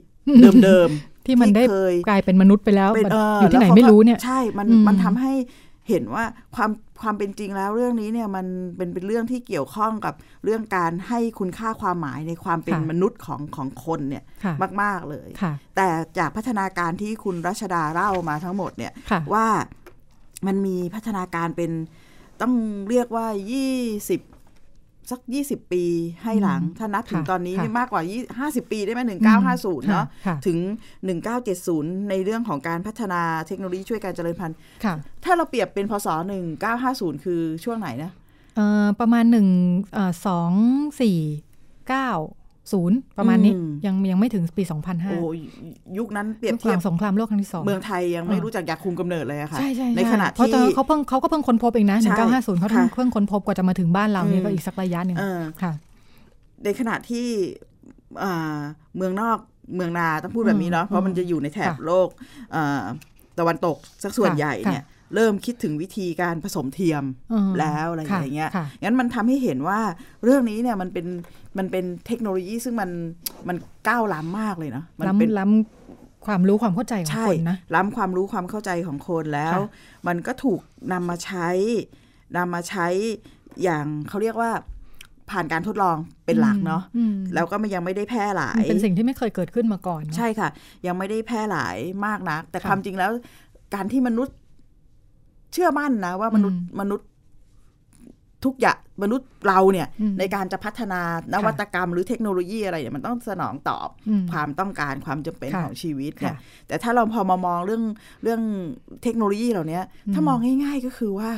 [0.66, 5.34] เดิมๆที่มันได้เคยกลายเป็นมนุษย์ไปแล้วเป็นเอออยู่ที่ไหนแล้วขาไม่รู้เนี่ย ใช่มันอืมมันทำให้
[5.90, 6.24] เห็นว่า
[6.56, 6.70] ความ
[7.04, 8.46] ความเป็นจริงแล้วเรื่องนี้เนี่ยมัน
[8.78, 19.48] เป็นเป็นเรื่องที่เกี่ยวข้องกับเรื่องการให้คุณค่าความหมายในความเป็นมนุษย์ของของคนเนี่ยค่ะมาก ๆเลยค่ะแต่จากพัฒนาการที่คุณรัชดาเล่ามาทั้งหมดเนี่ยค่ะว่า
[20.48, 21.72] มันมีพัฒนาการเป็น
[22.42, 22.54] ต้อง
[22.90, 23.28] เรียกว่า
[23.88, 24.33] 20
[25.12, 25.84] สัก 20 ปี
[26.24, 28.02] ให้หลังอืมถ้านับถึงค่ะตอนนี้ค่ะนี่มากกว่า
[28.64, 29.20] 20ปีได้ไหมอืม
[29.50, 30.58] 1950 เนาะค่ะถึง
[31.34, 36.08] 1970 ในเรื่องของการพัฒนาเทคโนโลยีช่วยการเจริญพันธุ์ค่ะถ้าเราเปรียบเป็นพศ
[36.66, 38.12] 1950 คือช่วงไหนนะ
[38.56, 39.48] เอ่อประมาณหนึ่ง
[39.94, 45.38] เอ่อสองสี่เก้าศูนย์ประมาณนี้อืมยังยังไม่ถึงปีสองพันห้าโอ้ย
[45.98, 55.72] ยุคนั้นเปรียบหเทียลับงสงครามโลกครั้งที่สองเมืองไทยยังไม่เออรู้จักยาคุมกำเนิดเลยอะค่ะใช่ใช่ในขณะเพราะที่ตอนนั้นเขาเพิ่งเขาก็เพิ่งค้นพบเองนะหใช่นึ่งเก้าห้าศูนย์เขาเพิ่งค่ะเพิ่งค้นพบกว่าจะมาถึงบ้านเราเนี่ยอืมก็อีกสักระยะหนึ่งเออค่ะ
[56.64, 57.28] ในขณะที่
[58.24, 58.58] อ่า
[58.98, 59.38] เมืองนอก
[59.76, 62.08] เมืองนาต้องพูดแบบนี้เนาะอืมเพราะมันจะอยู่ในแถบค่ะโลก
[62.56, 62.84] อ่า
[63.40, 64.84] ตะวันตกสักส่วนค่ะใหญ่ค่ะเนี่ย
[65.16, 69.80] เริ่มคิดถึงวิธีการผสมเทียมอืมแล้วอะไรค่ะอย่างเงี้ยค่ะงั้นมันทำให้เห็นว่า
[70.24, 71.06] เรื่องนี้เนี่ยมันเป็น
[71.58, 72.90] มันเป็นเทคโนโลยีซึ่งมัน
[73.48, 79.66] มันก้าวล้ำมากเลยนะมัเป็นล้ำล้ำความรู้ความเข้าใจของใช่คนนะล้ำความรู้ความเข้าใจของคนแล้วค่ะ
[80.08, 80.60] มันก็ถูก
[80.94, 81.50] นำมาใช้
[82.38, 82.88] นำมาใช้
[83.64, 84.52] อย่างเขาเรียกว่า
[85.32, 90.50] ผ่านการทดลองเป็นหลักเนาะอืมแล้วก็มันยังไม่ได้แพร่หลามันยเป็นสิ่งที่ไม่เคยเกิดขึ้นมาก่อนเนอะใช่ค่ะ
[90.88, 93.12] ยังไม่ได้แพร่หลายมากนัก แต่ค่ะความจริงแล้ว
[93.76, 94.36] การที่มนุษย์
[95.54, 97.08] เชื่อมั่นนะว่ามนุษย์อืมมนุษย์
[98.46, 101.02] ทุกอย่างมนุษย์เราเนี่ยอืมในการจะพัฒนา
[101.34, 107.84] นวัตกรรมหรือเทคโนโลยีอะไรเนี่ยมันต้องสนองตอบอืมความต้องการความจำเป็นค่ะของชีวิตเนี่ยค่ะแต่ถ้าเราพอมามองเรื่อง
[108.24, 108.42] เรื่อง
[109.04, 109.80] เทคโนโลยีเหล่านี้
[110.14, 111.32] ถ้ามองง่าย ๆก็คือว่า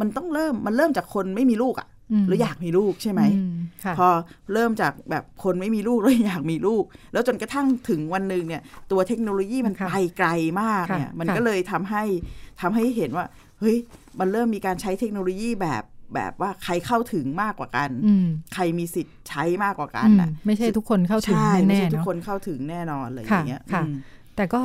[0.00, 1.88] มันต้องเริ่มมันเริ่มจากคนไม่มีลูกอะ่ะ
[2.22, 3.42] มหรืออยากมีลูกใช่ไหมอื
[3.84, 4.08] ค่ะพอ
[4.52, 10.28] เริ่มจากแบบคนไม่มีลูกแล้วอยากมีลูก แล้วจนกระทั่งถึงวันหนึ่งเนี่ย ตัวเทคโนโลยีมันค่ะไปไกล
[10.60, 12.02] มากเนี่ยค่ะมันค่ะก็เลยทำให้
[12.60, 13.24] ทำให้เห็นว่า
[13.60, 13.76] เฮ้ย
[14.18, 15.82] มันเริ่มมีการใช้เทคโนโลยีแบบ
[16.14, 23.94] แบบว่าใครเข้าถึงมากกว่ากันอืมใครมีสิทธิ์ใช้มากกว่ากันอืมน่ะไม่ใช่ทุกคนเข้าถึงใช่ไม่แน่ใช่ๆทุกเนาะคนเข้าถึงแน่นอนเลยอย่างเงี้ยค่ะอืม
[24.36, 24.62] แต่ก็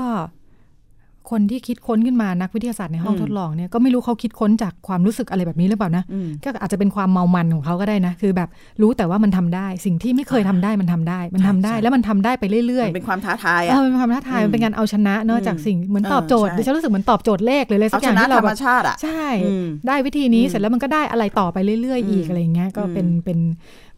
[1.32, 8.50] คนที่คิดค้นขึ้นมานักวิทยาศาสตร์ในห้องอืมทดลองเนี่ยก็ไม่รู้เขาคิดค้นจากความรู้สึกอะไรแบบนี้หรือเปล่านะอืมก็อาจจะเป็นความเมามันของเขาก็ได้นะ คือแบบ
[8.82, 23.40] รู้แต่ว่ามันทำได้ สิ่งที่ไม่เคยทำได้มันทำได้ มันทำได้ใช่แล้วมันทำได้ไปเรื่อยมันเป็นความท้าทายๆเออะอเป็นความท้าทายอืมมันเป็นการเอาชนะเนอะอืมจากสิ่งเหมือนเออตอบโจทย์ใช่ดิฉันรู้สึกเหมือนตอบโจทย์เลขเลยเลยสัเอากอชย่างนะที่เราธรรแบมบชาติอะใช่อืมได้วิธีนี้อืมเสร็จแล้วมันก็ได้อะไรต่อไปเรื่อย ๆ อีกอืมอะไรอย่างเงี้ยก็เป็นอืมเป็น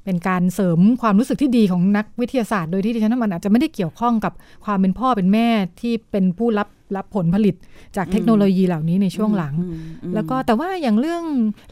[0.08, 4.34] เป็นการเสริมความรู้สึกที่ดีของนักวิทยาศาสตร์ โดยที่ดิฉันว่ามันอาจจะไม่ได้เกี่ยวข้องกับ
[4.66, 5.48] ความเป็นพ่อเป็นแม่
[5.82, 7.56] ที่เป็นผู้รับรับผลผลิต
[7.96, 11.24] จากเทคโนโลยีเหล่านี้ในช่วงหลังอืมอืมแล้วก็แต่ว่าอย่างเรื่อง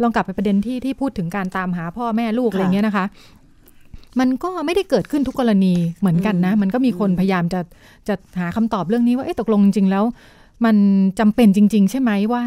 [0.01, 3.05] ลองกลับไปประเด็นที่ที่พูดถึงการตามหาพ่อแม่ลูกค่ะอะไรเงี้ยนะคะ
[4.19, 7.59] มันก็ไม่ได้เกิดขึ้นทุกกรณีเหมือนกันนะอืมมันก็มีคนอืมพยายามจะ
[8.07, 10.03] จะหาคำตอบเรื่องนี้ว่าเอ๊ะตกลงจริงๆแล้ว
[10.65, 10.75] มัน
[11.19, 12.43] จำเป็นจริง ๆ ใช่ไหมว่า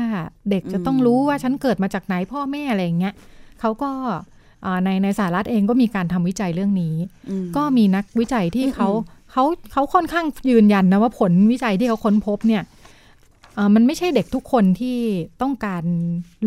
[0.50, 3.14] เด็กจะต้องรู้ว่าฉันเกิดมาจากไหนพ่อแม่อะไรอย่างเงี้ย
[3.60, 4.20] เขาก็อ่า
[4.84, 6.94] ในในสหรัฐเองก็มีการทำวิจัยเรื่องนี้
[7.30, 8.88] อืมก็มีนักวิจัยที่อืมเขา
[9.32, 12.62] เขาเขาค่อนข้างยืนยันนะว่าผลวิจัยที่เขาค้นพบเนี่ย
[13.54, 14.98] เอ่อมันไม่ใช่เด็กทุกคนที่
[15.42, 15.84] ต้องการ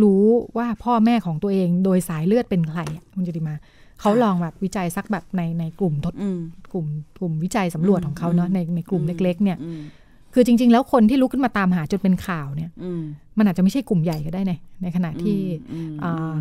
[0.02, 0.24] รู้
[0.58, 3.56] ว่าพ่อแม่ของตัวเองโดยสายเลือดเป็นใครอะคุณจติมา
[4.02, 6.39] เขาลองแบบวิจัยสักแบบในในกลุ่มทดอืม
[6.74, 6.86] กลุ่ม
[7.19, 9.82] กลุ่มวิจัยสำรวจของเขาเนาะอืมในในกลุ่มอืมเล็ก ๆ เนี่ยอืม
[10.34, 13.02] คือจริง ๆ แล้วคนที่ลุกขึ้นมาตามหาจนเป็นข่าวเนี่ยอืม
[13.38, 15.39] มันอาจจะไม่ใช่กลุ่มใหญ่ก็ได้ในในขณะที่
[15.74, 16.36] อืมอ่า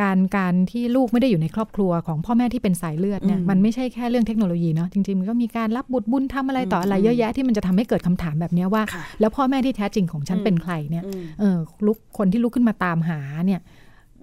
[0.00, 13.60] การการที่ลูกไม่ได้อยู่ในครอบครัวของพ่อแม่ที่เป็นสายเลือดเนี่ยอืมมันไม่ใช่แค่เรื่องเทคโนโลยีเนาะจริงๆมันก็มีการรับบุตรบุญทำอะไรต่ออะไรอืมเยอะแยะที่มันจะทำให้เกิดคำถามแบบเนี้ยว่าค่ะแล้วพ่อแม่ที่แท้จริงของฉันอืมเป็นใครเนี่ยอืมเออลุกคนที่ลุกขึ้นมาตามหาเนี่ย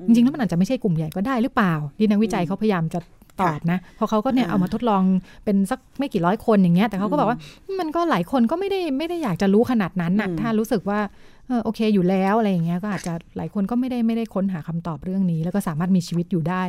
[0.06, 3.00] จริงๆแล้วมันอาจจะไม่ใช่กลุ่มใหญ่ก็ได้หรือเปล่าที่นักวิจัยเขาพยายามจะ
[3.42, 5.02] ตอบนะเพราะเขาก็เนี่ยอ่าเอามาทดลอง
[5.44, 7.38] เป็นสักไม่กี่ร้อยคนอย่างเงี้ย แต่เขาก็บอกว่า
[7.80, 11.00] มันก็หลายคนก็ไม่ได้ไม่ได้อยากจะรู้ขนาดนั้นน่ะอืมถ้ารู้สึกว่า
[11.48, 16.64] เออโอเคอยู่แล้วอะไรอย่างเงี้ยก็อาจจะหลายคนก็ไม่ได้ไม่ได้ค้นหาคำตอบเรื่องนี้ แล้วก็สามารถมีชีวิตอยู่ได้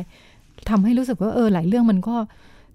[0.69, 2.15] ทำให้รู้สึกว่าเออหลายเรื่องมันก็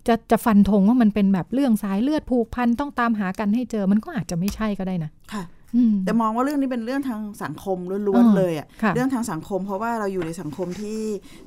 [0.09, 5.62] จะจะฟันธงว่ามันเป็นแบบเรื่องสายเลือดผูกพันต้องตามหากันให้เจอมันก็อาจจะไม่ใช่ก็ได้นะค่ะอืม
[6.04, 11.02] แต่มองว่าเรื่องนี้เป็นเรื่องทางสังคมล้วนอ่าๆเลยอะค่ะเรื่องทางสังคม เพราะว่าเราอยู่ในสังคมที่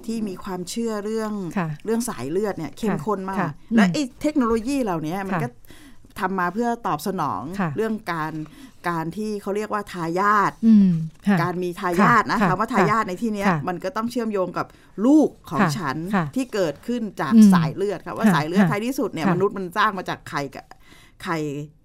[0.05, 5.49] ที่มีความเชื่อเรื่องค่ะเรื่องสายเลือดเนี่ยเข้มข้นมาค่ะกอืมและไอ้เทคโนโลยีเหล่านี้มันค่ะก็
[6.19, 8.33] ทำมาเพื่อตอบสนองค่ะเรื่องการ
[8.89, 10.89] การที่เขาเรียกว่าทายาทอืม
[11.27, 14.67] ค่ะการมีทายาทนะค่ะคำว่าทายาทในที่เนี้ยค่ะมันก็ต้องเชื่อมโยงกับ
[15.05, 20.65] ลูกของค่ะฉันค่ะที่เกิดขึ้นจากอืมสายเลือดครับว่าค่ะสายเลือดค่ะท้ายที่สุดเนี่ยค่ะมนุษย์มันสร้างมาจากไข่กับ
[21.23, 21.37] ไข่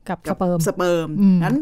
[0.08, 1.56] กับสเปิร์มกับสเปิร์มอืมนั้น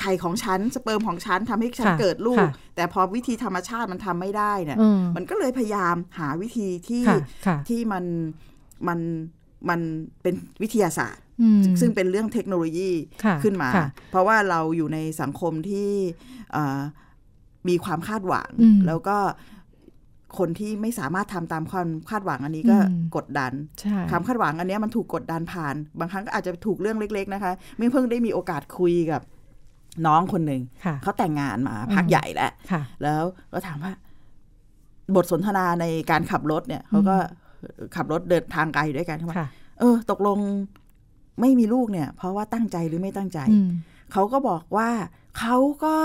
[0.00, 8.04] ไข่ของฉันสเปิร์มของฉันทำให้ฉันค่ะเกิดลูกค่ะแต่พอวิธีธรรมชาติมันทำไม่ได้เนี่ยอืมมันก็เลยพยายามหาวิธีที่ค่ะค่ะที่มัน
[8.88, 8.98] มัน
[9.68, 9.80] มัน
[10.22, 12.90] เป็นวิทยาศาสตร์อืมซึ่งเป็นเรื่องเทคโนโลยี
[13.24, 15.90] ค่ะขึ้นมาค่ะเพราะว่าเราอยู่ในสังคมที่
[16.52, 16.80] เอ่อ
[17.68, 19.18] มีความคาดหวังอืมแล้วก็
[20.38, 29.20] คนที่ไม่สามารถทำตามความคาดหวังอันนี้ก็อืมกดดันใช่ความคาดหวังอันเนี้ยมันถูกกดดันผ่าน บางครั้งก็อาจจะถูกเรื่องเล็ก ๆ นะคะ ไม่เพิ่งได้มีโอกาสคุยกับ
[30.06, 33.92] น้องคนหนึ่งค่ะเขาแต่งงานมาอืมพักใหญ่แล้วค่ะแล้วก็ถามว่า
[35.16, 37.16] บทสนทนาในการขับรถเนี่ยเขาก็
[37.96, 39.48] ขับรถเดินทางไกลอยู่ด้วยกันเขาบอกค่ะ
[39.80, 40.38] เออ ตกลง
[41.40, 43.68] ไม่มีลูกเนี่ย เพราะว่าตั้งใจหรือไม่ตั้งใจอืม
[44.12, 44.90] เขาก็บอกว่า
[45.38, 45.96] เขาก็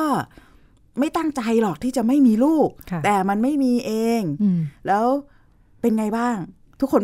[1.00, 5.06] ไม่ตั้งใจหรอกที่จะไม่มีลูกค่ะแต่มันไม่มีเองอืมแล้ว
[5.82, 6.36] เป็นไงบ้าง
[6.80, 7.02] ทุกคน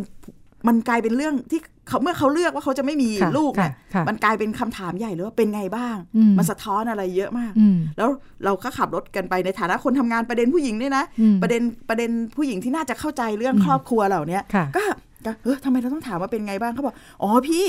[0.67, 8.09] มันกลายเป็นเรื่องที่ เขาเมื่อเขาเลือกว่าเขาจะไม่มีค่ะลูกเนี่ยค่ะมันกลายเป็นคำถามใหญ่เลยว่าเป็นไงบ้างอืมมันสะท้อนอะไรเยอะมากอืมแล้ว
[8.45, 14.83] เราก็ขับรถกันไปในฐานะคนทำงานประเด็นผู้หญิงด้วยนะอืมประเด็นประเด็นผู้หญิงที่น่าจะเข้าใจเรื่องครอบครัวเหล่าเนี้ยค่ะก็
[15.25, 17.65] ก็เออทำไมเราต้องถามว่าเป็นไงบ้างเขาบอก อ๋อพี่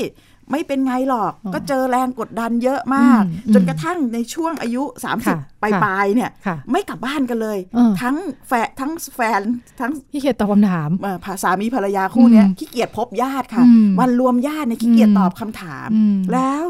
[0.50, 8.16] ไม่เป็นไงหรอกอ๋อก็เจอแรงกดดันเยอะมากอืมจนกระทั่งในช่วงอายุค่ะ30ปลายๆเนี่ยค่ะไม่กลับบ้านกันเลยเออทั้ง
[8.48, 9.40] แฟนทั้งแฟน
[9.80, 16.64] ทั้งพี่เขียนตอบคำถามเอ่อภาสามีภรรยาคู่เนี้ยอืมขี้เกียจพบญาติค่ะอืมวันรวมญาติเนี่ยขี้เกียจอืมตอบคำถามอืมแล้ว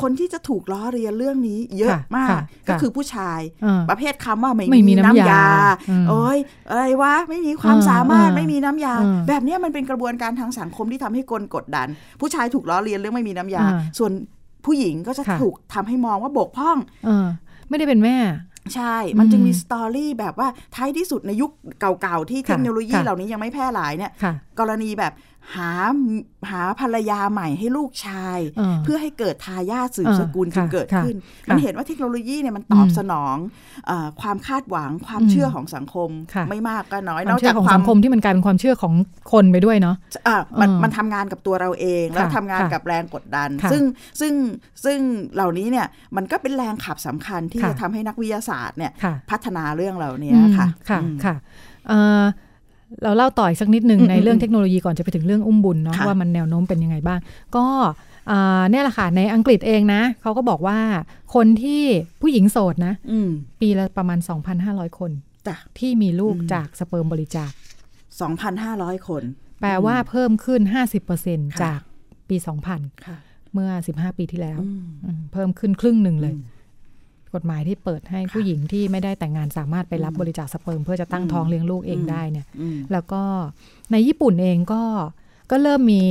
[0.00, 5.44] คนที่จะถูกล้อเรียนเรื่องนี้เยอะค่ะมากค่ะก็ค่ะคือผู้ชายอ่าประเภทคำว่าไม่ไม่มีน้ำยา
[5.90, 11.88] อืมโอ้ยอะไรวะ ไม่มีความอ่าสามารถอ่าไม่มีน้ำยาอ่าแบบเนี้ยมันเป็นกระบวนการทางสังคมที่ทำให้คนกดดัน
[12.20, 14.12] ผู้ชายถูกล้อเลียนเรื่องไม่มีน้ำยาอ่าส่วน
[14.66, 17.26] ผู้หญิงก็จะค่ะถูกทำให้มองว่าบกพร่องเออ
[17.68, 18.16] ไม่ได้เป็นแม่
[18.74, 21.50] ใช่ มันจึงอืมมีสตอรี่แบบว่าท้ายที่สุดในยุค
[21.80, 25.12] เก่าๆ ที่ค่ะเทคโนโลยีค่ะเหล่านี้ยังไม่แพร่หลายเนี่ยค่ะกรณีแบบ
[25.56, 25.72] หา
[26.50, 33.36] หาภรรยาใหม่ให้ลูกชายเออเพื่อให้เกิดทายาทสืบเออสกุลจึงค่ะเกิดขึ้นค่ะมันเห็นว่าเทคโนโลยีเนี่ยมันตอบอืมสนอง
[33.86, 38.94] เออความคาดหวังความอืมเชื่อของสังคมค่ะไม่มากก็น้อยคนวามอกเชื่จาอกของควาสัมงคมที่มันกลายเป็นความเชื่อของ
[39.32, 39.96] คนไปด้วยเนาะ
[40.28, 43.82] อะมันเออมันทำงานกับตัวเราเองแล้วค่ะทำงานค่ะกับแรงกดดันค่ะซึ่ง
[44.20, 44.32] ซึ่ง
[44.84, 44.98] ซึ่ง
[45.34, 51.36] เหล่านี้เนี่ยมันก็เป็นแรงขับสำคัญที่ค่ะจะทำให้นักวิทยาศาสตร์เนี่ยค่ะพัฒนาเรื่องเหล่านี้ค่ะอืมค่ะอืมค่ะ
[53.02, 57.18] เอ่อเราเล่าต่ออีกสักนิดหนึ่งอืมในเรื่องอืมเทคโนโลยีก่อนจะไปถึงเรื่องอุ้มบุญเนาะค่ะว่ามันแนวโน้มเป็นยังไงบ้าง
[57.56, 57.66] ก็
[58.30, 60.78] อ่าเนี่ยแหละค่ะในอังกฤษเองนะเขาก็บอกว่า
[61.34, 61.82] คนที่
[62.20, 64.18] ผู้หญิงโสดนะอืมปีละประมาณ
[64.58, 65.10] 2,500 คน
[65.46, 67.50] จ้ะที่มีลูกอืมจากสเปิร์มบริจาค
[68.28, 69.22] 2,500 คน
[69.60, 70.82] แปลว่าเพิ่มขึ้นค่ะ
[71.22, 71.80] 50%จาก
[72.28, 72.36] ปี
[72.70, 73.16] 2000ค่ะ
[73.52, 76.42] เมื่อ 15 ปีที่แล้วอืมอืมเพิ่มขึ้นครึ่งหนึ่งเลยอืม
[77.34, 83.22] กฎหมายที่เปิดให้ผู้หญิงที่ไม่ได้แต่งงานสามารถไปรับอืมบริจาคสเปิร์มเพื่อจะตั้งอืมท้องเลี้ยงลูกเองอืมได้เนี่ยอืมแล้วก็
[83.92, 84.82] ในญี่ปุ่นเองก็
[85.50, 86.02] ก็เริ่มมี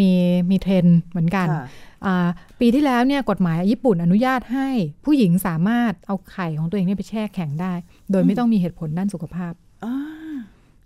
[0.00, 0.10] มี
[0.50, 1.66] มีเทรนด์เหมือนกันค่ะ
[2.06, 2.28] อ่า
[2.60, 4.68] ปีที่แล้วเนี่ยกฎหมายญี่ปุ่นอนุญาตให้
[5.04, 7.72] ผู้หญิงสามารถเอาไข่ของตัวเองเนี่ยไปแช่แข็งได้
[8.10, 9.52] โดยไม่ต้องมีเหตุผลด้านสุขภาพ
[9.84, 9.94] อ่า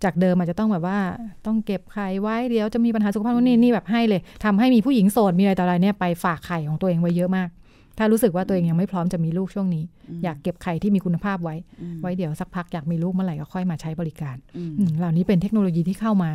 [0.03, 0.99] จากเดิมอาจจะต้องแบบว่า
[1.45, 7.49] ต้องเก็บไข่ไว้เดี๋ยวจะมีปัญหาสุขภาพนู่นนี่นี่แบบให้เลยทำให้มีผู้หญิงโสดมีอะไรต่ออะไรเนี่ยไปฝากไข่ของตัวเองไว้เยอะมาก
[7.97, 9.83] ถ้ารู้สึกว่าตัวเองยังไม่พร้อมจะมีลูกช่วงนี้
[10.23, 16.31] อยากเก็บไข่ที่มีคุณภาพไว้อืมไว้เดี๋ยวสักพักอยากมีลูกเมื่อไหร่ก็ค่อยมาใช้บริการอืมอืมเหล่านี้เป็นเทคโนโลยีที่เข้ามา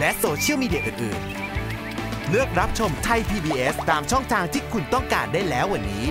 [0.00, 1.22] และโซเชียลมีเดียอื่น
[1.76, 6.04] ๆ เลือกรับชมไทย PBS ตามช่องทางที่คุณต้องการได้แล้ววันนี้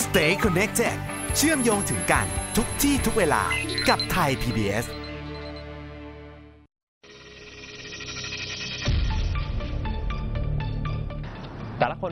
[0.00, 0.96] Stay connected
[1.36, 3.42] เชื่อมโยงถึงกันทุกที่ทุกเวลา
[3.88, 4.86] กับไทย PBS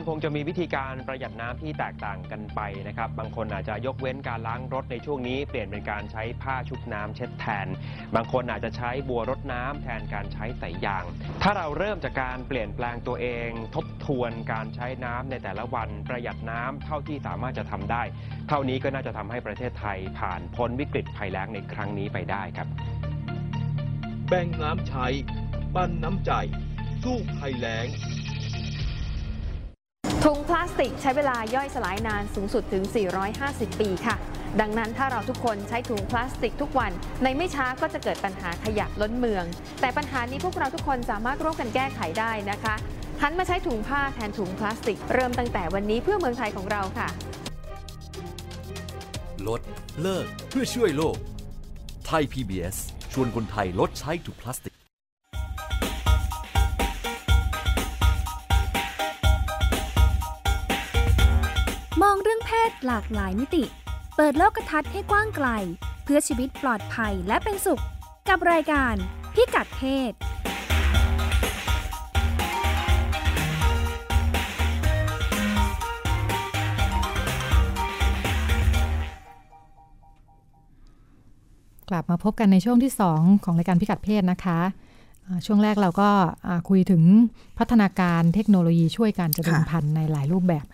[0.07, 7.67] คงจะมีวิธีการประหยัดน้ำที่แตกต่างกันไปนะครับ บางคนอาจจะยกเว้นการล้างรถในช่วงนี้เปลี่ยนเป็นการใช้ผ้าชุบน้ำเช็ดแทน
[8.15, 11.03] บางคนอาจจะใช้บัวรดน้ำแทนการใช้สายยาง
[11.41, 18.03] ถ้าเราเริ่มจากการเปลี่ยนแปลงตัวเอง ทบทวนการใช้น้ำในแต่ละวันประหยัดน้ำเท่าที่สามารถจะทำได้
[18.49, 22.67] เท่านี้ก็น่าจะทำให้ประเทศไทยผ่านพ้นวิกฤตภัยแล้งในครั้งนี้ไปได้ครับ
[24.27, 25.07] แบ่งน้ำใช้
[25.75, 26.31] ปั้นน้ำใจ
[27.03, 27.87] สู้ภัยแล้ง
[30.31, 32.83] ถุงพลาสติกใช้เวลาย่อยสลายนานสูงสุดถึง
[33.31, 34.15] 450 ปีค่ะ
[34.61, 36.91] ดังนั้นถ้าเราทุกคนใช้ถุงพลาสติกทุกวัน
[37.23, 39.45] ในไม่ช้าก็จะเกิดปัญหาขยะล้นเมือง
[39.81, 42.75] แต่ปัญหานี้พวกเราทุกคนสามารถร่วมกันแก้ไขได้นะคะ
[43.21, 47.09] หันมาใช้ถุงผ้าแทนถุงพลาสติก เริ่มตั้งแต่วันนี้เพื่อเมืองไทยของเราค่ะ
[49.47, 49.61] ลด
[50.01, 51.17] เลิก เพื่อช่วยโลก
[52.07, 52.77] ไทย PBS
[53.13, 54.76] ชวนคนไทยลดใช้ถุงพลาสติก
[62.01, 63.63] มองเรื่องเพศหลากหลายมิติ
[64.15, 65.47] เปิดโลกทัศน์ให้กว้างไกล
[66.03, 67.81] เพื่อชีวิตปลอดภัยและเป็นสุข
[68.29, 68.95] กับรายการ
[69.33, 70.11] พิกัดเพศ
[81.89, 84.59] กลับมาพบกันในช่วงที่ 2 ของรายการพิกัดเพศนะคะ
[85.25, 86.09] อ่าช่วงแรกเราก็
[86.47, 87.03] อ่าคุยถึง
[87.59, 90.65] พัฒนาการเทคโนโลยีช่วยการเจริญค่ะพันธุ์ในหลายรูปแบบ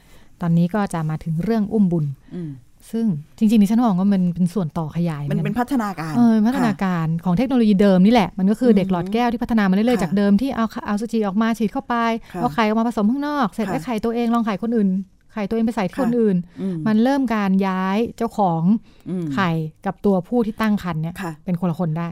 [0.43, 2.51] ตอนนี้ก็จะมาถึงเรื่องอุ้มบุญอืม
[2.91, 3.05] ซึ่ง
[3.37, 11.95] จริงๆดิฉันมองว่ามันเป็นส่วนต่อขยาย มันหอกัเป็นพัฒนาการเออพัฒนาค่ะการของเทคโนโลยีเดิมนี่แหละ มันก็คืออมเด็กหลอดแก้วที่พัฒนามาเรื่อยๆค่ะจากเดิมที่เอาเอาสุจิออกมาฉีดเข้าไป
[12.33, 14.89] ค่ะเอาไข่ออกมาผสมข้างนอก เสร็จค่ะไอ้ไข่ตัวเองลองไข่คนอื่น
[15.33, 18.61] ไข่ตัวเองไปใส่ที่ค่ะคนอื่นอืมมันเริ่มการย้ายเจ้าของ
[19.09, 19.51] อืมไข่
[19.85, 22.07] กับตัวผู้ที่ตั้งครรภ์เนี่ยค่ะเป็นคนละคนได้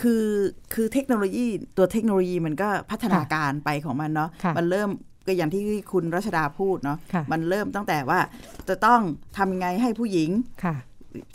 [0.00, 0.26] คือ
[0.74, 4.90] คือเทคโนโลยีตัวเทคโนโลยีมันก็พัฒนาการไปของมันเนาะค่ะมันเริ่ม
[5.28, 5.62] ก็อย่างที่
[5.92, 8.20] คุณรัชดาพูดเนาะค่ะมันเริ่มตั้งแต่ว่า
[8.68, 9.00] จะต้อง
[9.36, 10.30] ทำยังไงให้ผู้หญิง
[10.64, 10.76] ค่ะ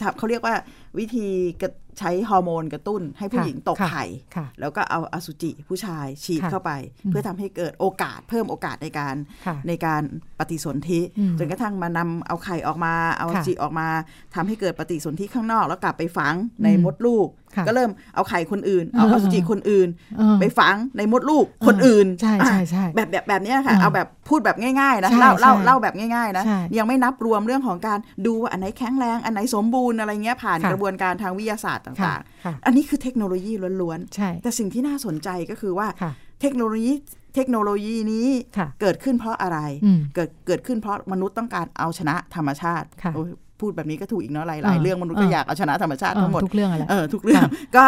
[0.01, 0.55] ทำเขาเรียกว่า
[0.99, 1.27] วิธี
[1.61, 6.71] กระ ใช้ฮอร์โมนกระตุ้นให้ผู้ค่ะหญิงตกค่ะไข่ค่ะแล้วก็เอาอสุจิผู้ชายฉีดค่ะเข้าไป
[7.03, 9.15] อืมเพื่อทำให้เกิดโอกาสเพิ่มโอกาสในการ
[9.47, 10.01] ค่ะในการ
[10.39, 13.87] ปฏิสนธิอืมจนกระทั่งมานำเอาไข่ออกมาเอาอค่ะสุจิออกมา
[14.35, 36.93] ทำให้เกิดปฏิสนธิข้างนอก แล้วกลับไปฝังในอืมมดลูกค่ะก็เริ่มเอาไข่คนอื่น เอาเอออสุจิคนอื่นเออไปฝังในมดลูกคนอื่นใช่ใช่ใช่อะแบบแบบแบบเนี้ยค่ะเออเอาแบบพูดแบบง่ายๆนะใช่เล่าเล่าใช่เล่าแบบง่ายๆนะใช่ยังไม่นับรวมเรื่องของการดูว่าอันไหนแข็งแรงอันไหนสมบูรณ์อะไรเงี้ยผ่านค่ะกระบวนการทางวิทยาศาสตร์ค่ะต่างค่ะๆอันนี้คือเทคโนโลยีล้วนใช่ๆแต่สิ่งที่น่าสนใจก็คือว่าค่ะเทคโนโลยี
[37.35, 47.85] เทคโนโลยีนี้ค่ะเกิดขึ้นเพราะอะไรอืมเกิดเกิดขึ้นเพราะมนุษย์ต้องการเอาชนะธรรมชาติค่ะโอ้ยพูดแบบนี้ก็ถูกอีกเนาะหเอลายอๆเรื่องมนุษย์ก็เอออยากเอาชนะธรรมชาติเออทั้งหมดทุกเรื่องอะไรเออทุกเรื่องค่ะก็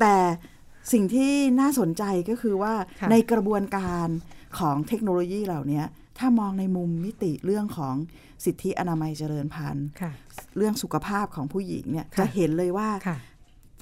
[0.00, 0.14] แต่
[0.92, 4.08] สิ่งที่น่าสนใจก็คือว่าค่ะในกระบวนการ
[4.58, 5.82] ของเทคโนโลยีเหล่านี้
[6.18, 7.94] ถ้ามองในมุมมิติเรื่องของ
[8.44, 10.12] สิทธิอนามัยเจริญพันธุ์ค่ะ
[10.56, 12.88] เรื่องสุขภาพของผู้หญิงเนี่ยค่ะจะเห็นเลยว่า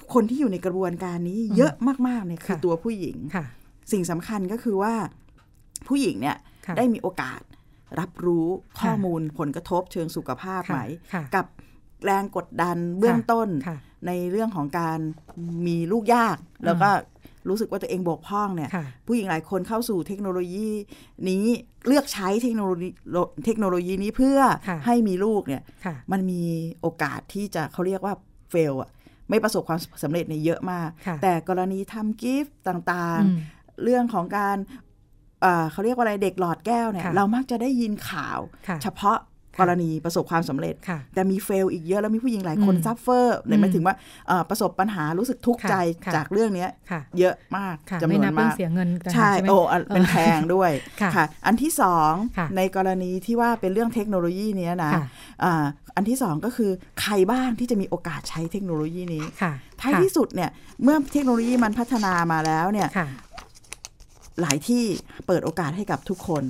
[0.05, 1.75] ค่ะคนที่อยู่ในกระบวนการนี้อืมเยอะ
[2.09, 3.45] มากๆเนี่ยคือค่ะตัวผู้หญิงค่ะ
[3.93, 4.95] สิ่งสำคัญก็คือว่า
[5.89, 6.37] ผู้หญิงเนี่ย
[6.67, 7.41] ค่ะได้มีโอกาส
[8.01, 8.47] รับรู้
[8.79, 10.81] ข้อค่ะมูลผลกระทบเชิงสุขภาพค่ะไหม
[11.13, 11.47] ค่ะกับ
[12.05, 14.99] แรงกดดันเบื้องต้นค่ะในเรื่องของการ
[15.67, 16.37] มีลูกยาก
[16.67, 16.91] แล้วก็
[17.49, 20.69] รู้สึกว่าตัวเองบกพร่องเนี่ยค่ะผู้หญิงหลายคนเข้าสู่เทคโนโลยี
[21.29, 21.45] นี้
[21.87, 22.89] เลือกใช้เทคโนโลยี
[23.45, 24.39] เทคโนโลยีนี้เพื่อ
[24.69, 26.43] ค่ะให้มีลูกเนี่ยค่ะมันมี
[26.81, 28.15] โอกาสที่จะเขาเรียกว่า
[28.51, 28.91] เฟลอะ
[29.31, 34.57] ไม่ประสบความสำเร็จในยเยอะมากค่ะแต่กรณีทำกิฟต์ต่างอืมๆเรื่องของการ
[35.41, 39.19] เอ่อเขาเรียกว่าอะไรเด็กหลอดแก้วเนี่ยค่ะเรามักจะได้ยินข่าวค่ะเฉพาะ
[39.61, 43.95] กรณีประสบความสำเร็จค่ะแต่มีเฟลอีกเยอะแล้วมีผู้หญิงหลายคนอืมซัฟเฟอร์เนี่ยหมายถึงว่า
[44.29, 50.71] เอ่อประสบปัญหารู้สึกทุกข์ค่ะใจค่ะจากเรื่องเนี้ยค่ะเยอะมากค่ะจำนไม่วนนับเรื่อมางกเสียเงินต่างหากใช่ไหมโอ้อันเป็นแพงด้วย
[51.17, 55.05] ค่ะอันที่สองค่ะในกรณีที่ว่าเป็นเรื่องเทคโนโลยีเนี้ยนะค่ะ
[55.45, 55.65] อ่า
[55.97, 60.51] อันที่สองก็คือใครบ้างที่จะมีโอกาสใช้เทคโนโลยีนี้ค่ะท้ายที่สุดเนี่ย
[60.83, 63.07] เมื่อเทคโนโลยีมันพัฒนามาแล้วเนี่ยค่ะ
[64.41, 64.83] หลายที่
[65.27, 66.45] เปิดโอกาสให้กับทุกคน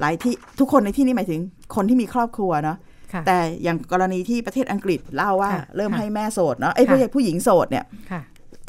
[0.00, 1.40] หลายที่ทุกคนในที่นี้หมายถึง
[1.74, 2.78] คนที่มีครอบครัวเนาะ
[3.12, 8.20] ค่ะแต่อย่างกรณีที่ประเทศอังกฤษเล่าว่าค่ะเริ่มค่ะให้แม่โสดเนาะไอ้ยค่ะผู้ใหญ่ผู้หญิงโสดเนี่ยค่ะ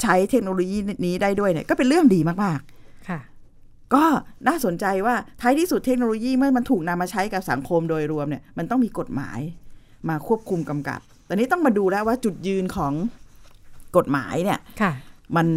[0.02, 2.60] ใช้เทคโนโลยีนี้ได้ด้วยเนี่ยก็เป็นเรื่องดีมาก
[3.08, 4.04] ค่ะๆก็
[4.48, 9.40] น่าสนใจว่าท้ายที่สุดเทคโนโลยีเมื่อมันถูกนำมาใช้กับสังคมโดยรวมเนี่ยมันต้องมีกฎหมาย
[10.08, 12.92] มาควบคุมกำกับแต่นี้ต้องมาดูแล้วว่าจุดยืนของ
[13.96, 14.92] กฎหมายเนี่ยค่ะ
[15.36, 15.48] มัน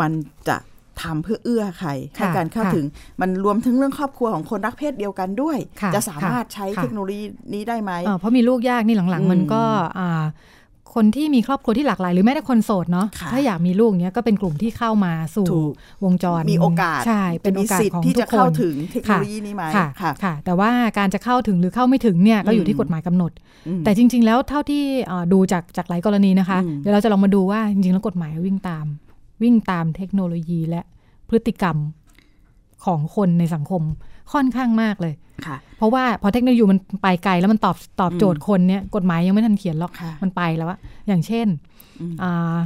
[0.00, 0.12] มัน
[0.48, 0.56] จะ
[1.02, 2.86] ทำเพื่อเอื้อใครให้ค่ะการเข้าค่ะถึง
[3.20, 9.62] มันรวมทั้งเรื่องครอบครัวของคนรักเพศเดียวกันด้วยค่ะจะสามารถใช้ค่ะเทคโนโลยีนี้ได้ไหมเอ่อเพราะมีลูกยากนี่หลังอืมๆมันก็
[9.98, 10.24] อ่า
[11.00, 15.72] คนที่มีครอบครัวที่หลากหลาย หรือแม้แต่คนโสดเนาะค่ะถ้าอยากมีลูกเนี้ยก็เป็นกลุ่มที่เข้ามาสู่ถูก
[16.04, 23.32] วงจรมีโอกาสใช่เป็นโอมีกาสสิทของธิ์ที่ทุจะกคเข้านถึงเทคโนโลยีนี้ไหมค่ะค่ะค่ะ แต่ว่าการจะเข้าถึงหรือเข้าไม่ถึงเนี่ยก็อยู่ที่กฎหมายกำหนด
[23.68, 28.86] อืมแต่จริง ๆ แล้วเท่าที่เอ่อดูจากจากหลายกรณีนะคะอืมเดี๋ยวเราจะลองมาดูว่าจริงๆแล้วกฎหมายวิ่งตาม
[29.42, 30.80] วิ่งตามเทคโนโลยีและ
[31.28, 31.76] พฤติกรรม
[32.84, 33.82] ของคนในสังคม
[34.32, 35.14] ค่อนข้างมากเลย
[35.46, 41.46] ค่ะ เพราะว่าพอเทคโนโลยีมันไปไกลแล้วมันตอบตอบโจทย์คนเนี่ยกฎหมายยังไม่ทันเขียนหรอกค่ะมันไปแล้วอะอย่างเช่น
[42.00, 42.58] อืมอ่า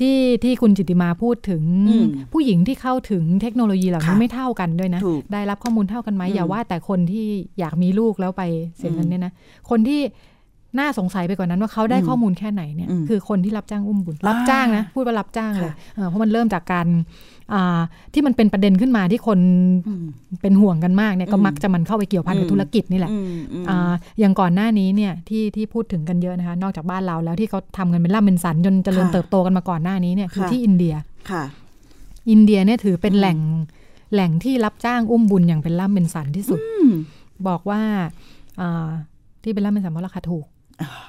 [0.00, 7.26] ที่ที่คุณจิตติมาพูดถึงอืมผู้หญิงที่เข้าถึงเทคโนโลยีเหล่านี้ค่ะไม่เท่ากันด้วยนะถูกได้รับข้อมูลเท่ากันไหมอืมอย่าว่าแต่คนที่
[7.58, 8.42] อยากมีลูกแล้วไป
[8.76, 9.32] เสียเงินอืมเนี่ยนะ
[9.70, 10.00] คนที่
[10.78, 16.86] น่าสงสัยไปกว่านั้นว่าเขาได้อืมข้อมูลแค่ไหนเนี่ยอืมคือคนที่รับจ้างอุ้มบุญรับจ้างนะพูดว่ารับจ้างเลยค่ะเออเพราะมันเริ่มจากการ
[17.54, 17.80] อ่า
[18.12, 19.38] ที่มันเป็นประเด็นขึ้นมาที่คน
[19.88, 20.04] อืม
[20.42, 30.94] เป็นห่วงกันมากเนี่ยก็อืมมักจะมันเข้าไปเกี่ยวพันกับอืมธุรกิจนี่แหละอืมอืมอ่าอย่างก่อนหน้านี้เนี่ยที่ที่พูดถึงกันเยอะนะคะนอกจากบ้านเราแล้วที่เขาทำกันเป็นล่ำเป็นสันจนเจริญค่ะเติบโตกันมาก่อนหน้านี้เนี่ยคือค่ะที่อินเดีย
[31.30, 31.42] ค่ะ
[32.30, 33.38] อินเดียเนี่ยถือเป็นอืมแหล่ง
[34.12, 36.90] แหล่งที่รับจ้างอุ้มบุญอย่างเป็นล่ำเป็นสันที่สุดอืม
[37.48, 37.80] บอกว่า
[38.60, 38.88] อ่า
[39.42, 40.46] ที่เป็นล่ำเป็นสันเพราะราคาถูก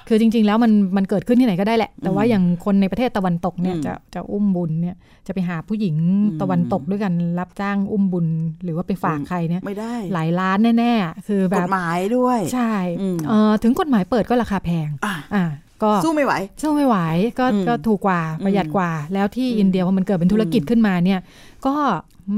[0.08, 8.26] คือจริง ๆ แล้วมันมันเกิดขึ้นที่ไหนก็ได้แหละ แต่ว่าอืมอย่างคนในประเทศตะวันตกเนี่ยอืมจะจะอุ้มบุญเนี่ยจะไปหาผู้หญิงอืมตะวันตกด้วยกันรับจ้างอุ้มบุญ
[8.64, 15.44] หรือว่าไปฝากใครเนี่ยไม่ได้หลายล้านแน่ๆอะคือแบกบฎหมายด้วยใช่อืมเอ่อถึงกฎหมายเปิดก็ราคาแพงอะอ่า
[15.82, 16.32] ก็สู้ไม่ไหว
[16.62, 16.96] สู้ไม่ไหว
[17.38, 21.20] ก็อืมก็ถูกกว่าประหยัดกว่า แล้วที่อืมอินเดียพอมันเกิดเป็นธุรกิจอืมขึ้นมาเนี่ย
[21.66, 21.74] ก็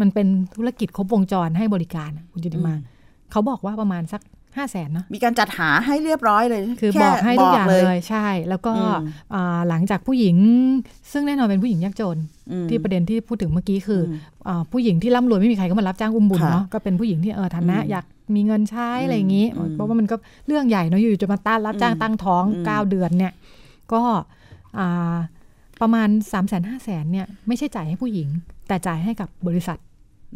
[0.00, 2.94] มันเป็นธุรกิจครบวงจรให้บริการอะคุณจิติมาอืม
[3.32, 4.20] เขาบอกว่าประมาณสัก
[4.56, 10.36] ห้าแสนเนาะมีการจัดหาให้เรียบร้อยเลย คือแค่บอกให้ทุกอย่างเลยใช่ แล้วก็อืมอ่าหลังจากผู้หญิง
[11.12, 12.18] ซึ่งแน่นอนเป็นผู้หญิงยากจน
[12.52, 20.16] อืมที่ประเด็นที่พูดถึงเมื่อกี้คืออมอ่าผู้หญิงที่ร่ำรวยไม่มีใครก็มารับจ้างอุ้มบุญค่ะเนาะก็เป็นผู้หญิงที่เออฐานะอืมอยากมีเงินใช้อะไรอย่างนี้อืมเพราะว่ามันก็
[20.46, 23.32] เรื่องใหญ่เนาะอยู่ๆจะมาต้านรับจ้างอืมตั้งท้องอืมเก้าเดือนเนี่ย
[23.92, 24.02] ก็
[24.78, 25.16] อ่า
[25.80, 28.28] ประมาณ3ามแสนห้าแสนเนี่ยไม่ใช่จ่ายให้ผู้หญิง
[28.68, 29.78] แต่จ่ายให้กับบริษัท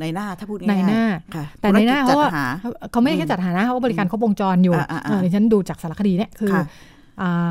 [0.01, 2.47] ในหน้าถ้าพูดในง่ายๆหน้าค่ะ แต่ในหน้าธุรเขากิจว่าจัดหา
[2.93, 6.63] เขาไม่ได้แค่จัดหานะเขาก็บริการครบวงจรอยู่อ่าอ่าอ่าเออดิฉันดูจากสารคดีเนี่ยคือค่ะ
[7.23, 7.51] อ่า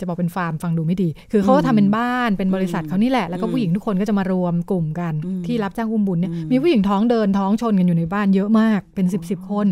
[0.00, 9.66] จะบอกเป็นฟาร์มฟังดูไม่ดี คือเขาก็ทำเป็นบ้านเป็นบริษัทอืมเขานี่แหละ แล้วก็อืมผู้หญิงทุกคนก็จะมารวมกลุ่มกันอืมที่รับจ้างอุ้มบุญเนี่ยอืมมีผู้หญิงท้องเดินท้องชนกันอยู่ในบ้านเยอะมากเป็นสิบสิบคน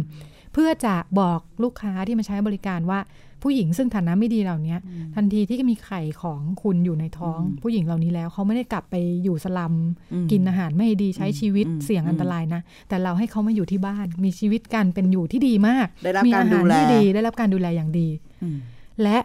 [0.53, 2.99] เพื่อจะบอกลูกค้าที่มาใช้บริการว่า
[3.43, 4.77] ผู้หญิงซึ่งฐานะไม่ดีเหล่านี้
[5.15, 9.75] ทันทีที่มีไข่ของคุณอยู่ในท้องอืมผู้หญิงเหล่านี้แล้วเขาไม่ได้กลับไปอยู่สลัม
[10.13, 18.09] อืมกินอาหารไม่ดีใช้ชีวิตอืมเสี่ยงอันตรายนะ แต่เราให้เขามาอยู่ที่บ้าน มีชีวิตการเป็นอยู่ที่ดีมากได้รับมีการอาหาดูรแลที่ดี ได้รับการดูแลอย่างดี
[18.43, 18.57] อืม
[19.03, 19.19] และ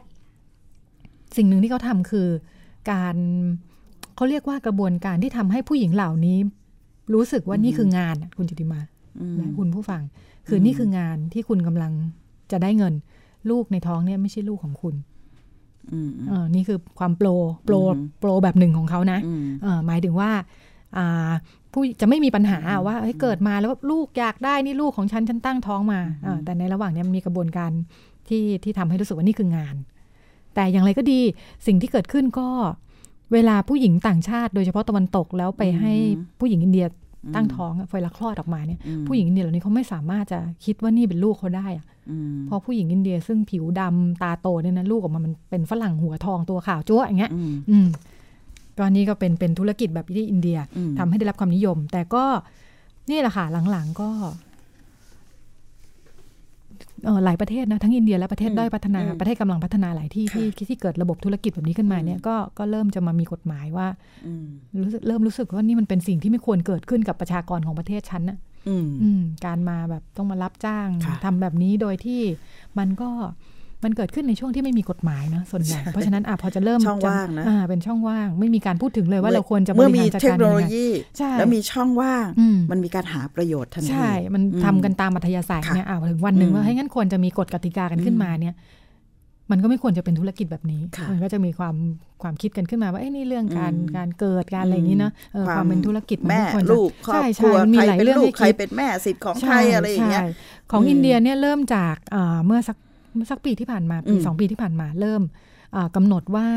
[1.35, 2.27] สิ่งหนึ่งที่เขาทำคือ
[2.91, 3.15] การ
[4.15, 6.37] เขาเรียกว่ากระบวนการที่ทำให้ผู้หญิงเหล่านี้
[7.13, 8.81] รู้สึกว่านี่คืองานอะคุณจิติมา
[9.21, 10.01] อืมและคุณผู้ฟัง
[10.47, 11.93] คืออมนี่คืองานที่คุณกำลัง
[12.51, 12.93] จะได้เงิน
[13.49, 14.95] ลูกในท้องเนี่ยไม่ใช่ลูกของคุณ
[15.93, 17.27] อืมเออนี่คือความโปร
[17.65, 20.31] โปรอืมโปรแบบหนึ่งของเขานะอืมเออหมายถึงว่า
[20.97, 21.31] อ่า
[21.73, 27.71] ผู้จะไม่มีปัญหาว่าเฮ้ยเกิดมาแล้วลูกอยากได้นี่ลูกของฉันฉันตั้งท้องมาอ่าแต่ในระหว่างเนี้ยมันมีกระบวนการ
[28.27, 29.75] ที่ที่ทำให้รู้สึกว่านี่คืองาน
[30.55, 31.21] แต่อย่างไรก็ดี
[31.67, 32.47] สิ่งที่เกิดขึ้นก็
[33.33, 35.93] เวลาผู้หญิงต่างชาติ โดยเฉพาะตะวันตกแล้วไปให้
[36.39, 36.85] ผู้หญิงอินเดีย
[37.35, 47.87] ตั้งท้องอะเวลาคลอดออกมาเนี่ยอืมผู้หญิงอินเดียเหล่านี้เขาไม่สามารถจะคิดว่านี่เป็นลูกเขาได้อะอืมเพราะผู้หญิงอินเดียซึ่งผิวดำตาโตเนี่ยนะลูกออกมามันเป็นฝรั่งหัวทองตัวขาวจั๊วอย่างเงี้ยอืมอืม
[48.77, 52.23] ก็อันนี้ก็เป็นเป็นธุรกิจแบบที่อินเดียอืมทำให้ได้รับความนิยม แต่ก็
[53.09, 54.09] นี่แหละค่ะหลังๆก็
[57.05, 63.87] เออหลายประเทศนะทั้งอินเดียและประเทศด้อยพัฒนาประเทศกำลังพัฒนาหลายที่ที่ที่เกิดระบบธุรกิจแบบนี้ขึ้นมาเนี่ยก็ก็เริ่มจะมามีกฎหมายว่า
[64.25, 64.45] อืม
[64.83, 68.45] รู้สึกเริ่มรู้สึกว่านี่มันเป็นสิ่งที่ไม่ควรเกิดขึ้นกับประชากรของประเทศฉันนะอืมอืม
[69.45, 72.21] การมาแบบต้องมารับจ้างค่ะทำแบบนี้โดยที่
[72.77, 73.09] มันก็
[73.83, 80.87] มันเกิดขึ้นในช่วงที่ไม่มีกฎหมายนะส่วนใหญ่เพราะฉะนั้นอะพอจะเริ่มช่องจะว่างนะอ่าเป็นช่องว่าง ไม่มีการพูดถึงเลยว่าเราควรจะบเมื่อริมีหารจัดเทคการโนยังโลไงยี
[81.17, 88.55] ใช่แล้วมีช่องว่างอืมมันมีการหาประโยชน์ทันทีใช่ มันอืทำกันตามอัธยาศัยค่ะเนี่ยอ่าถึงวันหนึ่งอืมว่าให้งั้นควรจะมีกฎกติกากันขึ้นอืมมาเนี่ย
[89.51, 91.75] มันก็ไม่ควรจะเป็นธุรกิจแบบนี้ค่ะมันก็จะมีความ
[92.21, 100.29] ความคิดกันขึ้นมาว่า เอ้ยนี่เรื่องการอืมการเกิดการอะไรอย่างนี้เนาะเออความเป็นธุรกิจนแม่ไควรจะลูกครอบใช่คใช่รัวมันมีใครหลายเป็นเรื่องลูกให้ใครคิดเป็นแม่สิทธิ์ของใครใช่อะไรอย่างเงี้ยใช่
[100.71, 102.77] ของอืมอินเดียเนี่ยเริ่มจากอ่าเมื่อสัก
[103.15, 105.21] เมื่อสักปีที่ผ่านมาปีอืมสองปีที่ผ่านมาเริ่ม
[105.75, 106.47] อ่ากำหนดว่า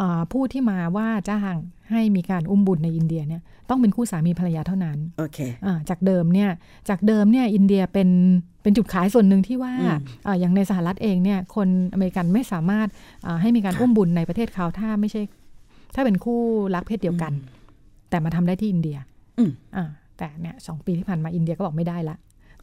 [0.00, 1.56] อ่าผู้ที่มาว่าจ้าง
[1.90, 6.50] ให้มีการอุ้มบุญในอินเดียเนี่ยต้องเป็นคู่สามีภรรยาเท่านั้น โอเคอ่าจากเดิมเนี่ย
[6.88, 8.08] จากเดิมเนี่ยอินเดียเป็น
[8.62, 9.96] เป็นจุดขายส่วนหนึ่งที่ว่าอืม
[10.26, 12.88] อาอย่างในสหรัฐเองเนี่ยคนอเมริกันไม่สามารถ
[13.26, 15.22] อ่าให้มีการค่ะอุ้มบุญในประเทศเขาถ้าไม่ใช่
[15.94, 16.40] ถ้าเป็นคู่
[16.74, 17.32] รักเพศเดียวกัน
[18.10, 18.96] แต่มาทำได้ที่อินเดีย
[19.38, 19.88] อืมอ่า
[20.18, 22.16] แต่เนี่ยสองปีที่ผ่านมาอินเดียก็บอกไม่ได้ละ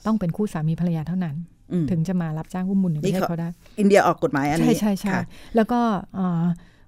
[0.06, 1.36] ต้องเป็นคู่สามีภรรยาเท่านั้น
[1.72, 5.24] อืมถึงจะมารับจ้างอุ้มบุญในประเทศนี่เขาเขาได้ อินเดียออกกฎหมายอันใช่นี้ใช่ใช่ค่ะ
[5.56, 5.80] แล้วก็
[6.18, 6.44] อ่า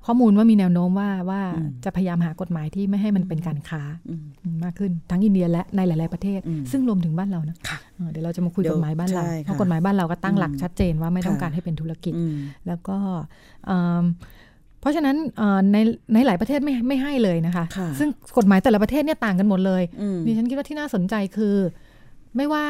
[0.05, 4.23] ข้อมูลว่ามีแนวโน้มว่าว่าอืมจะพยายามหากฎหมายที่ไม่ให้มันเป็นการค้าอืม
[4.63, 12.35] มากขึ้นทั้งอินเดียและในหลาย ๆประเทศอืมซึ่งรวมถึงบ้านเรานะค่ะเออเดี๋ยวเราจะมาคุยเดี๋ยวกฎหมายบ้านเราใช่เพราะค่ะกฎหมายบ้านเราก็ตั้งหลักอืมชัดเจนว่าไม่ต้องค่ะการให้เป็นธุรกิจอืม
[12.67, 12.97] แล้วก็
[13.65, 14.05] เอิ่ม
[14.79, 15.77] เพราะฉะนั้นเอ่อใน
[16.13, 21.55] ในหลายประเทศไม่ไม่ให้เลยนะคะค่ะซึ่งกฎหมายแต่ละประเทศเนี่ยต่างกันหมดเลยอืมดิฉันคิดว่าที่น่าสนใจคือ
[22.35, 22.65] ไม่ว่า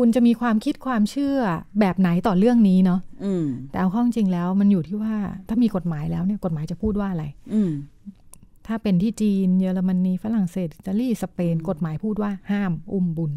[0.00, 1.36] คุณจะมีความคิดความเชื่อ
[1.80, 5.14] แบบไหนต่อเรื่องนี้เนาะอืมแต่เอาเข้าจริงๆแล้วมันอยู่ที่ว่า
[5.48, 7.24] ถ้ามีกฎหมายแล้วเนี่ยกฎหมายจะพูดว่าอะไร
[7.54, 7.70] อืม
[8.66, 13.32] ถ้าเป็นที่จีนเยอรมนีฝรั่งเศสอิตาลีสเปนกฎหมายพูดว่าห้ามอุ้มบุญ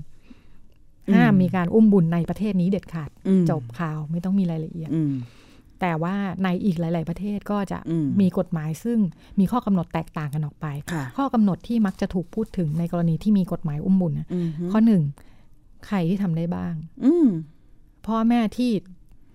[1.07, 5.13] อืมห้ามมีการอุ้มบุญในประเทศนี้เด็ดขาดอืมจบข่าวไม่ต้องมีรายละเอียดอืม
[5.81, 8.97] แต่ว่าในอีกหลาย ๆ ประเทศก็จะอืมมีกฎหมายซึ่ง
[9.39, 15.03] มีข้อกำหนดแตกต่างกันออกไปค่ะข้อกำหนดที่มักจะถูกพูดถึงในกรณีที่มีกฎหมายอุ้มบุญนะอืมข้อหนึ่ง
[15.87, 16.73] ใครที่ทำได้บ้าง
[17.05, 17.27] อืม
[18.07, 18.71] พ่อแม่ที่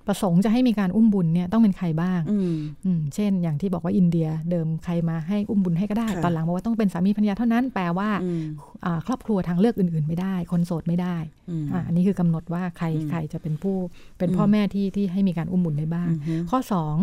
[0.07, 8.42] ประสงค์จะให้มีการอุ้มบุญเนี่ยต้องเป็นใครบ้างอืมอืมเช่น อย่างที่บอกว่าอินเดียเดิมใครมาให้อุ้มบุญให้ก็ได้ค่ะตอนหลังบอกว่าต้องเป็นสามีภรรยาเท่านั้น แปลว่าอืม
[8.84, 11.16] อ่าครอบครัวทางเลือกอื่น ๆ ไม่ได้ คนโสดไม่ได้
[11.51, 13.76] อืมอ่าอันนี้คือกำหนดว่าใครอืมใครจะเป็นผู้
[14.18, 16.94] เป็นอืมพ่อแม่ที่ที่ให้มีการอุ้มบุญได้บ้างอืมข้อสอง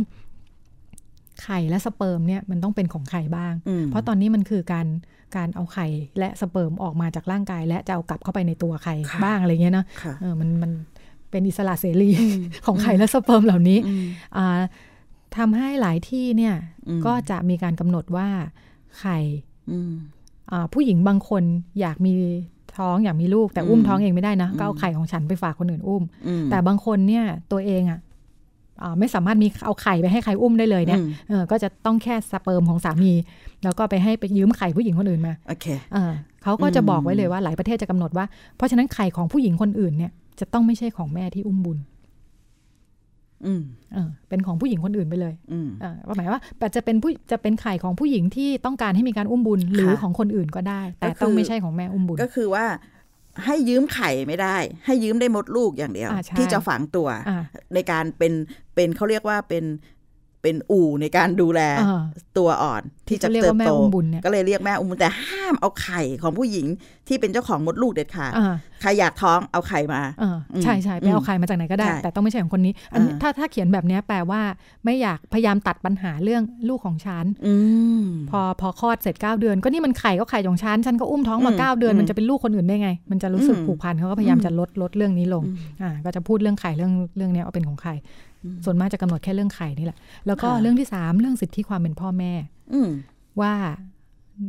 [1.44, 4.88] ไข่และสเปิร์มเนี่ยมันต้องเป็นของใครบ้างอืมเพราะตอนนี้มันคือการ
[5.36, 5.88] การเอาไข่
[6.20, 10.72] และสเปิร์มออกมาจากร่างกาย และจะเอากลับเข้าไปในตัวใครค่ะบ้างอะไรเงี้ยเนาะค่ะเออมันมัน
[11.32, 12.10] เป็นอิสระเสรี
[12.66, 14.06] ของไข่และสเปิร์มเหล่านี้อืม
[14.38, 14.60] อ่า
[15.38, 16.56] ทำให้หลายที่เนี่ย
[16.88, 18.28] อืมก็จะมีการกำหนดว่า
[19.00, 19.18] ไข่
[19.72, 19.92] อืม
[20.52, 21.44] อ่าผู้หญิงบางคน
[21.80, 22.14] อยากมี
[22.78, 28.13] ท้องอยากมีลูกแต่อุ้มอืมท้องเองไม่ได้นะอืมก็เอาไข่ของฉันไปฝากคนอื่นอุ้มอืมแต่บางคนเนี่ยตัวเองอะอ่า
[29.00, 33.12] ไม่สามารถมีเอาไข่ไปให้ใครอุ้มได้เลยเนี่ยอืมเออก็จะต้องแค่สเปิร์มของสามี
[33.64, 36.12] แล้วก็ไปให้ไปยืมไข่ผู้หญิงคนอื่นมาโอเคเออ
[36.44, 38.26] เขาก็จะอืมบอกไว้เลยว่าหลายประเทศจะกำหนดว่า
[38.58, 41.80] เพราะฉะนั้นไข่ของผู้หญิงคนอื่นเนี่ยจะต้องไม่ใช่ของแม่ที่อุ้มบุญ
[43.46, 43.64] อืม
[43.94, 52.66] เออเป็นของผู้หญิงคนอื่นไปเลย อืมเออหมายว่าแต่จะเป็นผู้จะเป็นไข่ของผู้หญิงที่ต้องการให้มีการอุ้มบุญหรือค่ะของคนอื่นก็ได้ แต่ก็คือต้องไม่ใช่ของแม่อุ้มบุญ ก็คือว่า
[53.46, 58.34] ให้ยืมไข่ไม่ได้ ให้ยืมได้มดลูกอย่างเดียวอ่าใช่ที่จะฝังตัวอ่าในการเป็น
[58.76, 59.64] เป็นเขาเรียกว่าเป็น
[60.44, 62.02] เป็นอู่ในการดูแลอ่า
[62.38, 66.68] ตัวอ่อนที่จะที่เขาเรียกเติบว่าแม่โตอุ้มบุญเนี่ยก็เลยเรียกแม่อุ้มบุญแต่ห้ามเอาไข่ของผู้หญิง
[67.08, 74.42] ที่เป็นเจ้าของมดลูกเด็ดขาดอ่าใครอยากท้องเอาไข่มาอ่าอืมใช่ใช่ไปเอาไข่มาจากไหนก็ได้ใช่แต่ต้องไม่ใช่ของคนนี้อันนี้อ่าถ้าถ้าเขียนแบบเนี้ยแปลว่า
[74.86, 77.54] ไม่อยากพยายามตัดปัญหาเรื่องลูกของฉันอื
[78.02, 88.33] มพอพอคลอดเสร็จ 9 เดือน ก็นี่มันไข่ก็ไข่ของฉันฉันก็อุ้มท้องมาอืม9เดือนอืมมันจะเป็นลูกคนอื่นได้ไง มันจะรู้สึกอืมผูกพันเขาก็พยายามอืมจะลดลดเรื่องนี้ลงอืมอ่าก็จะพูดเรื่องไข่เรื่องเรื่องเนี้ยว่าเป็นของใครอืม
[88.66, 92.32] ส่วนมากจะกำหนดแค่เรื่องไข่นี่แหละ แล้วก็ค่ะเรื่องที่สามเรื่องสิทธิความเป็นพ่อแม่
[92.74, 92.90] อืม
[93.42, 93.54] ว่า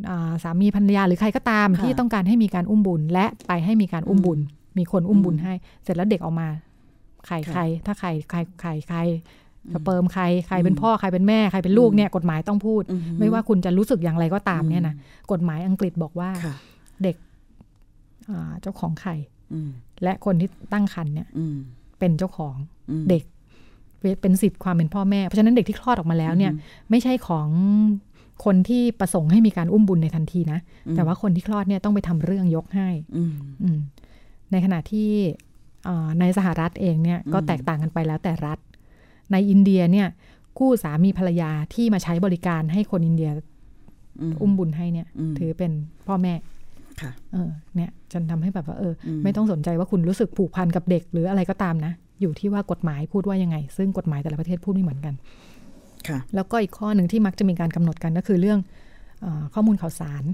[0.09, 4.38] อ่าสามีภรรยาหรือใครก็ตามค่ะที่ต้องการให้มีการอุ้มบุญ และไปให้มีการอุ้มบุญ
[4.78, 6.49] มีคนอุ้มบุญอืมให้ เสร็จแล้วเด็กออกมา
[7.26, 8.99] ไข่ค่ะใคร ถ้าไข่ใครไข่ใคร
[9.66, 16.55] อืมสเปิร์มใครใครเป็นอืมพ่อใครเป็นแม่ใครเป็นลูกอืมเนี่ยกฎหมายต้องพูดอืไม่ว่าคุณจะรู้สึกอย่างไรก็ตามเนี่ยนะอืกฎหมายอังกฤษบอกว่าค่ะ
[17.03, 17.16] เด็ก
[18.30, 19.14] อ่าเจ้าของไข่
[19.53, 19.70] อืม
[20.03, 21.57] และคนที่ตั้งครรภ์เนี่ยอืม
[21.99, 22.55] เป็นเจ้าของ
[22.90, 23.24] อืมเด็ก
[24.22, 26.52] เป็นสิทธิ์ความเป็นพ่อแม่ เพราะฉะนั้นเด็กที่คลอดออกมาแล้วเนี่ย
[26.90, 27.48] ไม่ใช่ของ
[28.44, 33.32] คนที่ประสงค์ให้มีการอุ้มบุญในทันทีนะอืมแต่ว่าคนที่คลอดเนี่ยต้องไปทำเรื่องยกให้อืม
[33.62, 33.78] อืม
[34.50, 35.11] ในขณะที่
[35.88, 38.59] อ่าในสหรัฐเองเนี่ยก็อืมแตกต่างกันไปแล้วแต่รัฐ
[39.32, 40.09] ในอินเดียเนี่ย
[40.59, 43.30] คู่สามีภรรยาที่มาใช้บริการให้คนอินเดีย
[44.20, 45.72] อืมอุ้มบุญให้เนี่ยอืมถือเป็น
[46.07, 46.34] พ่อแม่
[47.00, 55.14] ค่ะเออเนี่ยจนทำให้แบบว่าเอออมไม่ต้องสนใจว่าคุณรู้สึกผูกพันกับเด็กหรืออะไรก็ตามนะ อยู่ที่ว่ากฎหมายพูดว่ายังไง ซึ่งกฎหมายแต่ละประเทศพูดไม่เหมือนกัน
[56.08, 58.60] ค่ะแล้วก็อีกข้อหนึ่งที่มักจะมีการกำหนดกันก็คือเรื่อง
[59.22, 60.24] เออข้อมูลข่าวสาร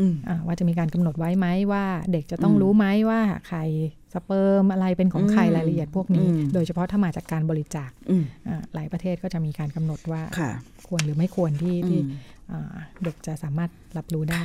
[0.00, 3.64] อืมอ่าว่าจะมีการกำหนดไว้ไหมว่า เด็กจะต้องอืมรู้ไหมว่าไข่
[4.12, 10.50] สเปิร์มอะไรเป็นของใครอืมรายละเอียดพวกนี้อืมโดยเฉพาะถ้ามาจากการบริจาคอืมอ่าหลายประเทศก็จะมีการกำหนดว่าค่ะ
[10.86, 12.10] ควรหรือไม่ควรที่ที่อืม
[12.52, 14.40] อ่าเด็กจะสามารถรับรู้ได้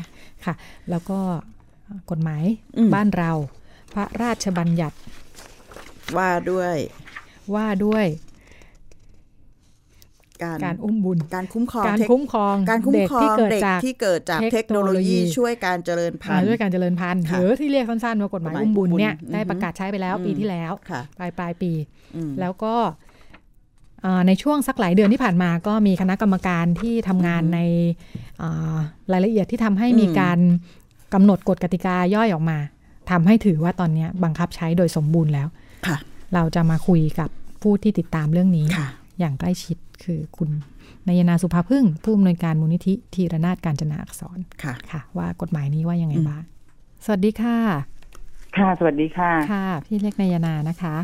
[0.45, 0.53] ค่ะ
[0.89, 1.19] แล้วก็
[2.11, 2.43] กฎหมาย
[2.78, 3.32] อืมบ้านเรา
[3.93, 4.97] พระราชบัญญัติ
[6.18, 6.76] ว่าด้วย
[7.55, 8.05] ว่าด้วย
[10.43, 21.72] การการอุ้มบุญ การคุ้มครองการเทคคุ้มครองการคุ้มเด็กครอที่งเกิดเด็กจากที่เกิดจากเทเทคคโนโนโลโลยียีช่วยการเจริญพัอ่านธุ์ด้วยการเจริญพันธุ์ค่ะหรือที่เรียกสั้นๆว่ากฎหมายกฎหมายอุ้มบุญเนี่ยอุ้มบุญได้อือฮึประกาศใช้ไปแล้วอืมปีที่แล้วค่ะปลายปลายปี
[22.16, 22.76] อืมแล้วก็
[24.05, 27.59] อ่าในช่วงสักหลายเดือนที่ผ่านมาก็มีคณะกรรมการที่ทำงานอือฮึใน
[28.41, 28.78] อ่า
[29.14, 30.39] รายละเอียดที่ทำให้มีอืมการ
[31.14, 32.57] กำหนดกฎกติกาย่อยออกมา
[33.11, 35.62] ทำให้ถือว่าตอนเนี้ยบังคับใช้โดยสมบูรณ์แล้วค่ะ
[36.34, 37.30] เราจะมาคุยกับ
[37.62, 38.88] ผู้ที่ติดตามเรื่องนี้ค่ะ
[39.20, 40.50] อย่างใกล้ชิดคือคุณ
[41.08, 46.44] นายนาสุภาพึ่ง ผู้อำนวยการมูลนิธิทีรนาถการจนาอักษรค่ะค่ะ ว่ากฎหมายนี้ว่ายังไงอืมบ้าง
[47.06, 47.58] สวัสดีค่ะ
[48.58, 50.96] ค่ะ สวัสดีค่ะ ค่ะ พี่เล็กนายนานะคะ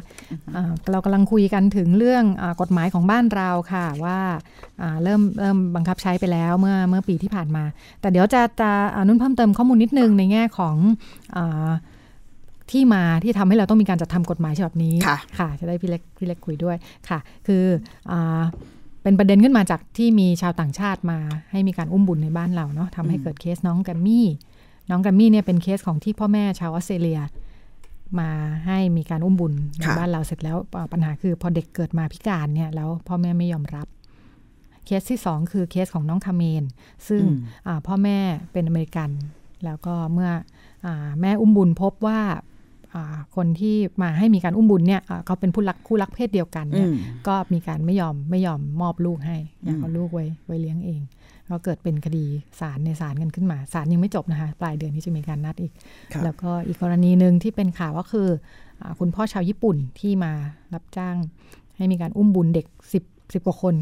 [0.56, 4.20] อ่าเรากำลังคุยกันถึงเรื่องอากฎหมายของบ้านเราค่ะว่า
[4.82, 7.64] อ่าเริ่มเริ่มบังคับใช้ไปแล้วเมื่อเมื่อปีที่ผ่านมา
[8.02, 10.76] แต่เดี๋ยวจะจะอ่านุ่นเพิ่มเติมข้อมูลนิดนึงในแง่ของ
[11.36, 11.70] อา
[12.72, 16.78] ที่มาที่ทำให้เราต้องมีการจัดทำกฎหมายฉบับนี้ค่ะค่ะจะได้พี่เล็กพี่เล็กคุยด้วย
[17.09, 17.63] ค่ะ คือ
[18.11, 18.41] อา
[19.03, 21.20] เป็นประเด็นขึ้นมาจากที่มีชาวต่างชาติมา
[21.51, 24.28] ให้มีการอุ้มบุญในบ้านเราเนาะทำให้อืมเกิดเคสน้องแกมมี่
[24.89, 27.22] น้องแกมมี่เนี่ยเป็นเคสของที่พ่อแม่ชาวออสเตรเลีย
[28.20, 28.30] มา
[28.65, 33.88] ให้มีการอุ้มบุญในค่ะบ้านเราเสร็จแล้วอ่าปัญหาคือพอเด็กเกิดมาพิการเนี่ยแล้วพ่อแม่ไม่ยอมรับ
[34.86, 36.63] เคสที่สองคือเคสของน้องคาเมน
[37.07, 38.17] ซึ่งอืมอ่าพ่อแม่
[38.51, 39.09] เป็นอเมริกัน
[39.65, 40.32] แล้วก็เมื่อ
[40.86, 42.49] อาแม่อุ้มบุญพบว่าอ่า
[43.36, 46.94] คนที่มาให้มีการอุ้มบุญเนี่ยอ่าเขาเป็นผู้รักคู่รักเพศเดียวกันอืเนี่ยม
[47.28, 51.02] ก็มีการไม่ยอมไม่ยอมมอบลูกให้อยากเอาอืมลูกไว้ไว้เลี้ยงเอง
[51.50, 52.26] ก็เกิดเป็นคดี
[52.60, 55.72] ศาลในศาลกันขึ้นมาศาลยังไม่จบนะคะปลายเดือนนี้จะมีการนัดอีก
[56.14, 58.28] ค่ะแล้วก็อีกกรณีหนึ่งที่เป็นข่าวก็คือ
[58.82, 60.32] อาคุณพ่อชาวญี่ปุ่นที่มา
[60.74, 61.16] รับจ้าง
[61.78, 63.76] ให้มีการอุ้มบุญเด็กสิบสิบกว่าคน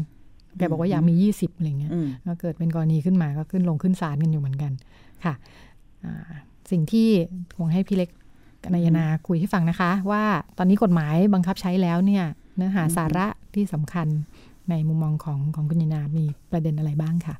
[0.58, 4.72] แกบอกว่าอยากมียี่สิบอะไรเงี้ยอืมก็เกิดเป็นกรณีขึ้นมาก็ขึ้นลงขึ้นศาลกันอยู่เหมือนกัน
[5.24, 5.34] ค่ะ
[6.04, 6.30] อ่า
[6.70, 7.08] สิ่งที่
[7.56, 8.10] คงให้พี่เล็ก
[8.74, 10.24] นายนาคุยให้ฟังนะคะ ว่า
[10.58, 12.24] ตอนนี้กฎหมายบังคับใช้แล้วเนี่ย
[12.56, 14.08] เนื้อหาสาระที่สำคัญ
[14.70, 17.36] ในมุมมองของของคุณยายนามีประเด็นอะไรบ้างค่ะ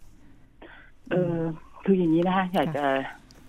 [1.11, 1.39] เออ
[1.85, 2.85] คืออย่างนี้นะคะอยากจะ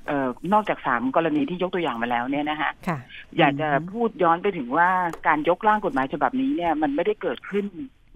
[0.08, 2.98] เอ่อนอกจากสามกรณีที่ยกตัวอย่างมาแล้วเนี่ยนะคะค่ะ
[3.38, 4.90] อยากจะพูดย้อนไปถึงว่า
[5.28, 7.66] การยกร่างกฎหมายฉบับนี้เนี่ยมันไม่ได้เกิดขึ้น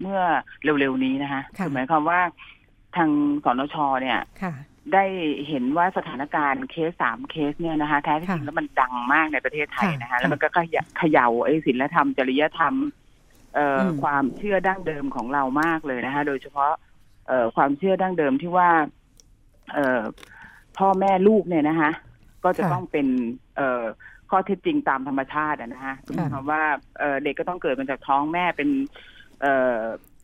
[0.00, 0.20] เมื่อ
[0.64, 2.20] เร็วๆนี้นะคะค่ะอหมายความว่า
[2.96, 3.10] ทาง
[3.44, 4.54] สนชเนี่ยค่ะ
[4.92, 5.04] ได้
[5.48, 12.74] เห็นว่าสถานการณ์เคสสามเคสเนี่ยนะคะแท้ที่จริงค่ะแล้วมันดังมากในประเทศไทยนะคะค่ะแล้วมันก็ขยะเขย่าไอ้ศีลธรรม จริยธรรม
[13.54, 16.72] เอ่ออมความเชื่อดั้งเดิมของเรามากเลยนะคะ โดยเฉพาะ
[17.28, 18.68] เอ่อความเชื่อดั้งเดิมที่ว่า
[19.74, 20.02] เอ่อ
[20.78, 21.90] พ่อแม่ลูกเนี่ยนะคะ
[22.44, 23.06] ก็จะค่ะต้องเป็น
[23.56, 23.84] เอ่อ
[24.30, 26.62] ข้อเท็จจริงตามธรรมชาติอะนะคะหมายความว่า
[26.98, 28.68] เอ่อเด็กก็ต้องเกิดมาจากท้องแม่เป็น
[29.40, 29.80] เอ่อ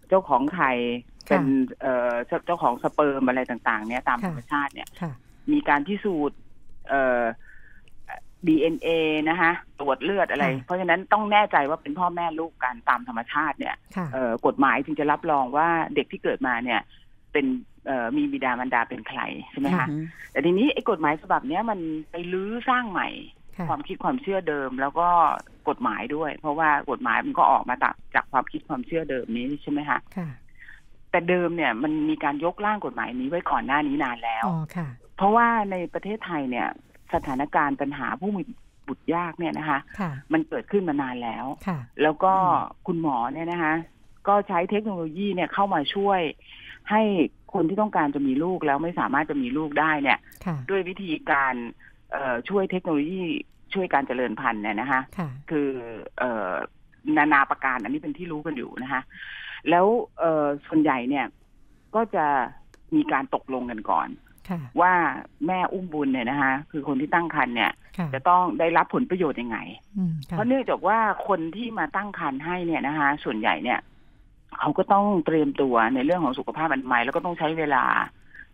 [0.08, 0.72] เจ้าของไข่
[1.30, 1.44] เป็น
[1.80, 2.14] เอ่อ
[2.46, 5.12] เจ้าของสเปิร์มอะไรต่างๆ เนี่ยตามค่ะธรรมชาติเนี่ยค่ะ
[5.52, 6.38] มีการพิสูจน์
[6.88, 7.22] เอ่อ
[8.46, 8.88] DNA
[9.28, 16.80] นะคะตรวจเลือดอะไรค่ะเพราะฉะนั้นต้องแน่ใจว่าเป็นพ่อแม่ลูกกันตามธรรมชาติเนี่ยค่ะเอ่อกฎหมายจึงจะรับรองว่าเด็กที่เกิดมาเนี่ย
[17.32, 17.46] เป็น
[17.86, 19.20] เอ่อมีบิดามารดาเป็นใคร
[19.50, 19.94] ใช่ไหมค่ะคะ
[20.32, 21.78] แต่ทีนี้ไอ้กฎหมายฉบับเนี้ยมัน
[22.10, 23.08] ไปลื้อสร้างใหม่
[23.56, 25.08] ค่ะความคิดความเชื่อเดิมแล้วก็
[25.68, 30.28] กฎหมายด้วย เพราะว่ากฎหมายมันก็ออกมาจากจากความคิดความเชื่อเดิมนี้ใช่ไหมคะค่ะ
[31.10, 36.68] แต่เดิมเนี่ยมันมีการยกร่างกฎหมายนี้ไว้ก่อนหน้านี้นานแล้วอ๋อค่ะเพราะว่าในประเทศไทยเนี่ย
[37.14, 38.42] สถานการณ์ปัญหาผู้มี
[38.88, 42.32] บุตรยากเนี่ยนะคะค่ะมันเกิดขึ้นมานานแล้วค่ะแล้วก็
[42.86, 43.74] คุณหมอเนี่ยนะคะ
[44.28, 46.20] ก็ใช้เทคโนโลยีเนี่ยเข้ามาช่วย
[46.90, 47.02] ให้
[47.54, 51.54] คนที่ต้องการจะมีลูกแล้วไม่สามารถจะมีลูกได้เนี่ยค่ะด้วยวิธีการ
[52.12, 53.22] เอ่อช่วยเทคโนโลยี
[53.74, 55.68] ช่วยการเจริญพันธุ์เนี่ยนะคะค่ะคือ
[56.18, 56.52] เอ่อ
[57.16, 59.02] นานาประการอันนี้เป็นที่รู้กันอยู่นะคะ
[59.70, 59.86] แล้ว
[60.18, 61.26] เอ่อส่วนใหญ่เนี่ย
[61.94, 62.26] ก็จะ
[62.94, 64.08] มีการตกลงกันก่อน
[64.48, 64.92] ค่ะว่า
[65.46, 69.58] แม่อุ้มบุญเนี่ยนะคะคือคนที่ตั้งครรภ์เนี่ยค่ะจะต้องได้รับผลประโยชน์ยังไง
[69.96, 70.98] อืมค่ะเพราะเนื่องจากว่า
[71.28, 73.78] คนที่มาตั้งครรภ์ให้เนี่ยนะคะ ส่วนใหญ่เนี่ย
[74.58, 77.84] เขาก็ต้องเตรียมตัวในเรื่องของสุขภาพอนามัยแล้วก็ต้องใช้เวลา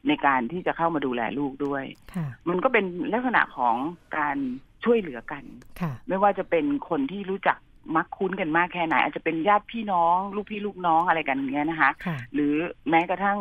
[0.09, 1.85] ในการที่จะเข้ามาดูแลลูกด้วย
[2.15, 3.77] ค่ะมันก็เป็นลักษณะของ
[4.19, 4.37] การ
[4.85, 5.45] ช่วยเหลือกัน
[5.81, 7.59] ค่ะไม่ว่าจะเป็นคนที่รู้จัก
[7.97, 12.55] มักคุ้นกันมากแค่ไหน อาจจะเป็นญาติพี่น้อง ลูกพี่ลูกน้องอะไรกันอย่างเงี้ยนะคะค่ะหรือ
[12.91, 13.39] แม้กระทั่ง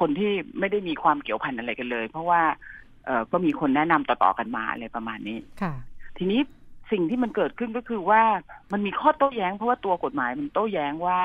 [0.00, 2.42] คนที่ไม่ได้มีความเกี่ยวพันอะไรกันเลย เพราะว่า
[3.04, 5.74] เออก็มีคนแนะนำต่อๆกันมาอะไรประมาณนี้ค่ะ
[6.18, 6.40] ทีนี้
[6.92, 8.22] สิ่งที่มันเกิดขึ้นก็คือว่า
[8.72, 11.20] มันมีข้อโต้แย้ง เพราะว่าตัวกฎหมายมันโต้แย้งว่า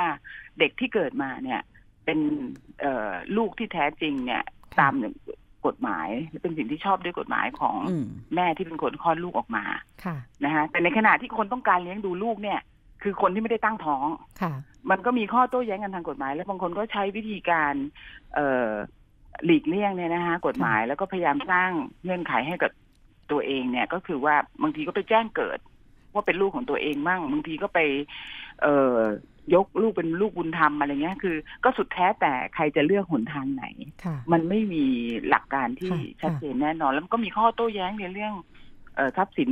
[0.60, 1.62] เด็กที่เกิดมาเนี่ย
[2.06, 2.20] เป็น
[2.82, 4.44] เอ่อลูกที่แท้จริงเนี่ย
[4.76, 4.94] ค่ะตาม
[5.68, 8.06] กฎหมายและเป็นสิ่งที่ชอบด้วยกฎหมายของอืม
[8.36, 9.66] แม่ที่เป็นคนคลอดลูกออกมา
[10.04, 12.60] ค่ะนะฮะแต่ในขณะที่คนต้องการเลี้ยงดูลูกเนี่ย
[13.04, 14.08] คือคนที่ไม่ได้ตั้งท้อง
[14.42, 14.54] ค่ะ
[14.90, 17.74] มันก็มีข้อโต้แย้งกันทางกฎหมาย และบางคนก็ใช้วิธีการ
[18.36, 18.72] เอ่อ
[19.46, 21.70] หลีกเลี่ยงเนี่ยนะคะกฎหมายแล้วก็พยายามสร้าง
[22.04, 22.72] เงื่อนไขให้กับ
[23.32, 25.60] ตัวเองเนี่ย ก็คือว่าบางทีก็ไปแจ้งเกิด
[26.14, 27.80] ว่าเป็นลูกของตัวเองมั่งบางทีก็ไป
[28.62, 28.98] เอ่อ
[29.56, 33.66] ยกลูกเป็นลูกบุญธรรมอะไรเงี้ยคือ ก็สุดแท้แต่ใครจะเลือกหนทางไหน
[34.06, 34.86] ค่ะมันไม่มี
[35.30, 38.34] หลักการที่ค่ะชัดเจนแน่นอน แล้วมันก็มีข้อโต้แย้งในเรื่อง
[38.96, 39.52] เอ่อทรัพย์สิน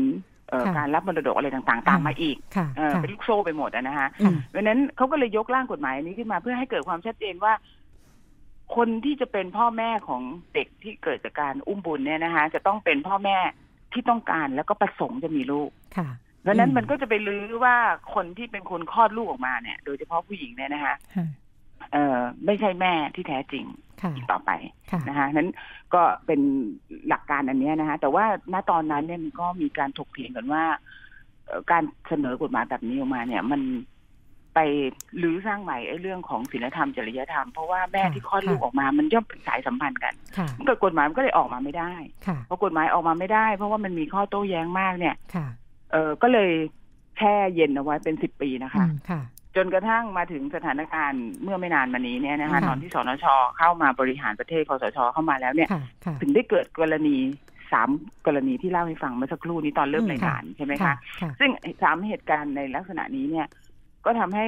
[0.49, 7.53] เอ่อค่ะการรับมรดกอะไรต่างๆ ตามมาอีกค่ะเอ่อค่ะเป็นลูกโซ่ไปหมดอะนะคะอืมเพราะฉะนั้นเขาก็เลยยกร่างกฎหมายอันนี้ขึ้นมาเพื่อให้เกิดความชัดเจนว่า
[8.75, 10.21] คนที่จะเป็นพ่อแม่ของ
[10.53, 13.37] เด็กที่เกิดจากการอุ้มบุญเนี่ยนะคะ จะต้องเป็นพ่อแม่
[13.93, 16.07] ที่ต้องการแล้วก็ประสงค์จะมีลูกค่ะ
[16.43, 17.75] เพราะฉะนั้นอืมมันก็จะไปลื้อว่า
[18.13, 21.27] คนที่เป็นคนคลอดลูกออกมาเนี่ย โดยเฉพาะผู้หญิงเนี่ยนะคะค่ะ
[21.91, 23.65] เอ่อไม่ใช่แม่ที่แท้จริง
[24.01, 24.51] ค่ะอีกต่อไป
[24.91, 25.49] ค่ะนะคะนั้น
[25.93, 26.39] ก็เป็น
[27.07, 30.63] หลักการอันเนี้ยนะคะแต่ว่าณตอนนั้นเนี่ยมันก็มีการถกเถียงกันว่า
[31.45, 33.61] เอ่อการเสนอกฎหมายแบบนี้ออกมาเนี่ย มัน
[34.55, 34.59] ไป
[35.23, 41.93] รื้อสร้างใหม่ไอ้เรื่องของศีลธรรมจริยธรรม เพราะว่าแม่ค่ะที่คลอดค่ะลูกออกมามันย่อมเป็นสายสัมพันธ์กันค่ะมันเกิดกฎหมายมันก็เลยออกมาไม่ได้
[42.27, 45.47] ค่ะพอกฎหมายออกมาไม่ได้ เพราะว่ามันมีข้อโต้แย้งมากเนี่ยค่ะ
[45.93, 46.51] เออก็เลย
[47.17, 49.21] แช่เย็นเอาไว้เป็นสิบปีนะคะอืมค่ะ
[49.55, 53.25] จนกระทั่งมาถึงสถานการณ์เมื่อไม่นานมานี้เนี่ยนะคะค่ะตอนที่สนช
[53.57, 57.17] เข้ามาบริหารประเทศคสชเข้ามาแล้วเนี่ยค่ะค่ะถึงได้เกิดกรณี
[57.73, 57.89] สาม
[58.27, 61.49] กรณีที่เล่าให้ฟังเมื่อสักครู่นี้ตอนเริ่มอืมรายการใช่ไหมค่ะคะค่ะซึ่ง
[61.81, 63.47] สามเหตุการณ์ในลักษณะนี้เนี่ย
[64.05, 64.45] ก็ทำให้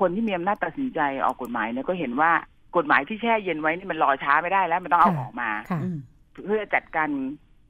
[0.00, 2.32] คนที่มีอำนาจตัดสินใจออกกฎหมายเนี่ยก็เห็นว่า
[2.76, 5.98] กฎหมายที่แช่เย็นไว้นี่มันรอช้าไม่ได้แล้ว มันต้องเอาค่ะออกมาค่ะอืม
[6.44, 7.10] เพื่อจัดการ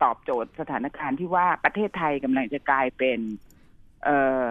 [0.03, 3.19] ตอบโจทย์สถานการณ์ที่ว่าประเทศไทยกำลังจะกลายเป็น
[4.05, 4.43] เอ่อ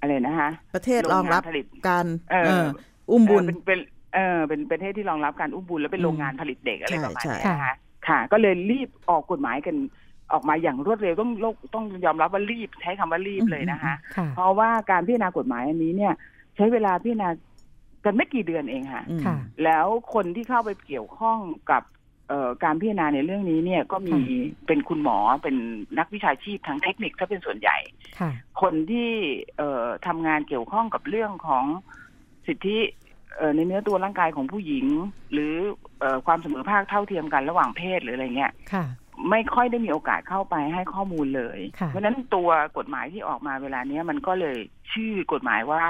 [0.00, 2.66] อะไรนะคะประเทศรองรับโผลิตการเออเอ่อ
[3.10, 3.80] อุ้มบุญเเป็นเป็น
[4.14, 7.74] เออเป็นประเทศที่รองรับการอุ้มบุญและเป็นอืมโรงงานผลิตเด็กอะไรใช่ประมาณใช่นี้นะคะ
[8.08, 9.76] ค่ะ ก็เลยรีบออกกฎหมายกัน
[10.32, 16.14] ออกมาอย่างรวดเร็วต้องโลกต้องยอมรับว่ารีบใช้คำว่ารีบเลยนะคะค่ะเพราะว่าการพิจารณากฎหมายอันนี้เนี่ย
[16.56, 17.28] ใช้เวลาพิจารณา
[18.04, 21.38] กันไม่กี่เดือนเองค่ะอืมค่ะแล้วคนที่เข้าไปเกี่ยวข้อง
[21.70, 21.98] กับเอ่อ
[22.64, 25.56] การพิจารณาในเรื่องนี้เนี่ยก็มีค่ะเป็นคุณหมอเป็น
[25.98, 27.76] นักวิชาชีพทางเทคนิคถ้าเป็นส่วนใหญ่
[28.20, 28.30] ค่ะ
[28.62, 29.10] คนที่
[29.58, 31.64] เอ่อทำงานเกี่ยวข้องกับเรื่องของ
[32.46, 32.78] สิทธิ
[33.36, 34.86] เอ่อในเนื้อตัวร่างกายของผู้หญิง
[35.32, 35.54] หรือ
[36.00, 38.84] เอ่อความเสมอภาคเท่าเทียมกันระหว่างเพศหรืออะไรเงี้ยค่ะ
[39.30, 44.56] ไม่ค่อยได้มีโอกาสเข้าไปให้ข้อมูลเลยค่ะเพราะฉะนั้นตัวกฎหมายที่ออกมาเวลาเนี้ยมันก็เลย
[44.92, 45.82] ชื่อกฎหมายว่า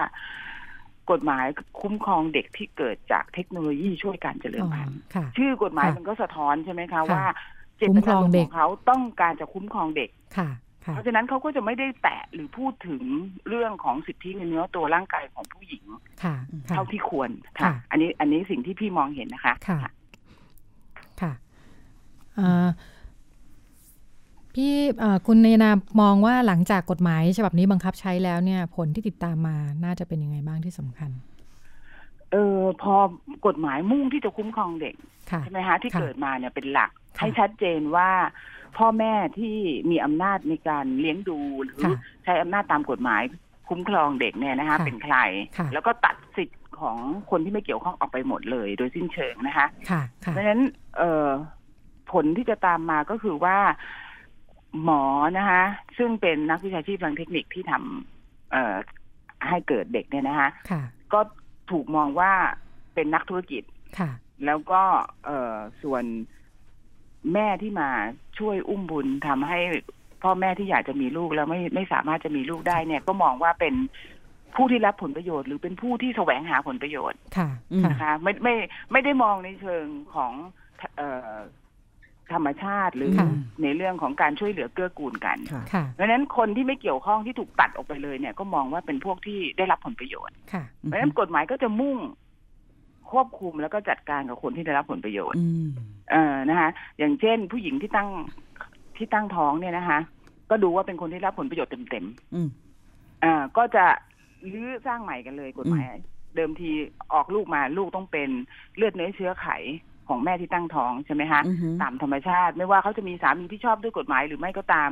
[1.11, 1.47] กฎหมาย
[1.81, 7.25] คุ้มครองเด็กที่เกิดจากเทคโนโลยีช่วยการเจริญอ๋อพันธุ์ค่ะชื่อกฎหมายค่ะมันก็สะท้อนใช่ไหมคะค่ะว่า
[7.79, 10.49] เจคุ้ตมครนาองรมณ์เด็ขกองเขาต้องการจะคุ้มครองเด็กค่ะ
[10.85, 13.03] ค่ะเพราะฉะนั้นเขาก็จะไม่ได้แตะหรือพูดถึง
[13.49, 15.85] เรื่องของสิทธิในเนื้อตัวร่างกายของผู้หญิง
[16.23, 16.35] ค่ะ
[16.69, 19.79] ค่ะเท่าที่ควรค่ะค่ะ อันนี้อันนี้สิ่งที่พี่มองเห็นนะคะ ค่ะ
[21.21, 21.33] ค่ะ
[22.37, 22.69] เอ่อ
[24.55, 25.70] พี่เอ่อคุณเนยนา
[26.01, 31.11] มองว่าหลังจากกฎหมายฉบับนี้บังคับใช้แล้วเนี่ย ผลที่ติดตามมาน่าจะเป็นยังไงบ้างที่สำคัญ
[32.32, 32.96] เออพอ
[33.46, 34.94] กฎหมายมุ่งที่จะคุ้มครองเด็ก
[35.30, 38.11] ค่ะใช่ไหมคะที่ค่ะเกิดมาเนี่ยเป็นหลักค่ะให้ชัดเจนว่า
[38.76, 39.57] พ่อแม่ที่
[39.90, 43.22] มีอำนาจในการเลี้ยงดูหรือค่ะใช้อำนาจตามกฎหมาย
[43.68, 45.16] คุ้มครองเด็กเนี่ยนะคะค่ะเป็นใคร
[45.59, 46.96] ค่ะแล้วก็ตัดสิทธิ์ของ
[47.30, 50.62] คนที่ไม่เกี่ยวข้องออกไปหมดเลย โดยสิ้นเชิงนะคะค่ะค่ะเพราะฉะนั้น
[50.98, 51.28] เอ่อ
[52.12, 53.57] ผลที่จะตามมาก็คือว่า
[54.85, 55.03] หมอ
[55.39, 55.64] นะคะ
[55.99, 58.77] ซึ่งเป็นนักวิชาชีพทางเทคนิคที่ทำเอ่อ
[59.49, 61.21] ให้เกิดเด็กเนี่ยนะคะค่ะก็
[61.71, 62.33] ถูกมองว่า
[62.95, 63.62] เป็นนักธุรกิจ
[63.99, 64.11] ค่ะ
[64.47, 64.83] แล้วก็
[65.25, 66.05] เอ่อส่วน
[67.33, 67.91] แม่ที่มา
[68.39, 69.59] ช่วยอุ้มบุญทำให้
[70.23, 73.75] พ่อแม่ที่อยากจะมีลูกแล้วไม่ไม่สามารถจะมีลูกได้เนี่ย ก็มองว่าเป็น
[74.57, 78.55] ผู้ที่รับผลประโยชน์ หรือเป็นผู้ที่แสวงหาผลประโยชน์ ค่ะอืมค่ะนะคะไม่ไม่
[78.93, 80.33] ไม่ได้มองในเชิงของ
[80.97, 81.35] เอ่อ
[82.35, 83.28] ธรรมชาติหรือค่ะ
[83.62, 91.99] ในเรื่องของการช่วยเหลือเกื้อกูลกันค่ะค่ะเพราะฉะนั้นคนที่ไม่เกี่ยวข้องที่ถูกตัดออกไปเลยเนี่ย ก็มองว่าเป็นพวกที่ได้รับผลประโยชน์ค่ะเพราะฉะนั้นกฎหมายก็จะมุ่ง
[93.11, 95.68] ควบคุมแล้วก็จัดการกับคนที่ได้รับผลประโยชน์อืม
[96.11, 98.09] เออนะคะ อย่างเช่น ผู้หญิงที่ตั้ง
[98.97, 99.99] ที่ตั้งท้องเนี่ยนะคะ
[100.51, 103.85] ก็ดูว่าเป็นคนที่รับผลประโยชน์เต็มอืมๆอ่า ก็จะ
[104.53, 105.85] รื้อสร้างใหม่กันเลยกฎหมาย
[106.37, 106.70] เดิมที
[107.12, 108.31] ออกลูกมาลูกต้องเป็น
[108.76, 109.47] เลือดเนื้อเชื้อไข
[110.11, 114.91] ของแม่ที่ตั้งท้องใช่ไหมคะอือหือตามธรรมชาติไม่ว่าเขาจะมีสามีที่ชอบด้วยกฎหมายหรือไม่ก็ตาม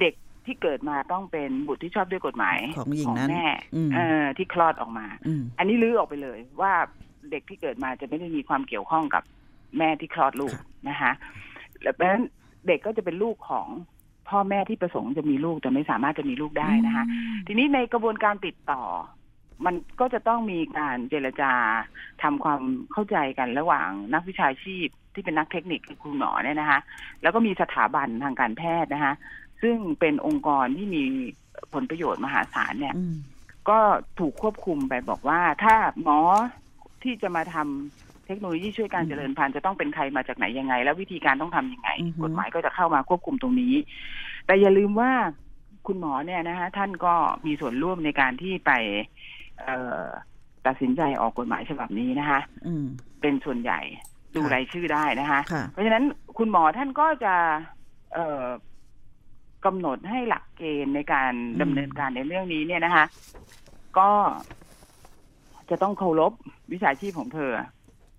[0.00, 0.14] เด็ก
[0.46, 6.72] ที่เกิดมาต้องเป็นบุตรที่ชอบด้วยกฎหมายของหญิงนั้นแม่อืมเออที่คลอดออกมาอืมอันนี้ลื้อออกไปเลยว่า
[7.30, 9.22] เด็กที่เกิดมาจะไม่ได้มีความเกี่ยวข้องกับ
[9.78, 11.12] แม่ที่คลอดลูกค่ะนะคะ
[11.82, 12.24] แล้วเพราะฉะนั้น
[12.66, 13.68] เด็กก็จะเป็นลูกของ
[14.28, 17.04] พ่อแม่ที่ประสงค์จะมีลูกแต่ไม่สามารถจะมีลูกได้นะคะ
[17.46, 18.82] ทีนี้ในกระบวนการติดต่อ
[19.66, 21.52] มันก็จะต้องมีการเจรจา
[22.22, 22.60] ทำความ
[22.92, 26.80] เข้าใจกันระหว่างนักวิชาชีพที่เป็นนักเทคนิคคือคุณหมอเนี่ยนะคะ
[27.22, 29.14] แล้วก็มีสถาบันทางการแพทย์นะคะ
[29.62, 31.04] ซึ่งเป็นองค์กรที่มี
[31.72, 33.16] ผลประโยชน์มหาศาลเนี่ยอืม
[33.68, 33.78] ก็
[34.18, 36.18] ถูกควบคุมไปบอกว่า ถ้าหมอ
[37.02, 43.74] ที่จะมาทำเทคโนโลยีช่วยการอืมเจริญพันธุ์จะต้องเป็นใครมาจากไหนยังไง แล้ววิธีการต้องทำยังไงอือฮึกฎหมายก็จะเข้ามาควบคุมตรงนี้
[44.46, 45.12] แต่อย่าลืมว่า
[45.86, 47.14] คุณหมอเนี่ยนะคะท่านก็
[47.46, 49.23] มีส่วนร่วมในการที่ไปเอ่อ
[50.66, 52.86] ตัดสินใจออกกฎหมายฉบับนี้นะคะอืม
[53.20, 53.80] เป็นส่วนใหญ่
[54.34, 56.04] ดูค่ะรายชื่อได้นะคะค่ะเพราะฉะนั้น
[56.38, 57.34] คุณหมอท่านก็จะ
[58.14, 58.44] เอ่อ
[59.64, 63.04] กำหนดให้หลักเกณฑ์ในการอืมดำเนินการในเรื่องนี้เนี่ยนะคะ
[63.98, 64.10] ก็
[65.70, 66.32] จะต้องเคารพ
[66.72, 67.52] วิชาชีพของเธอ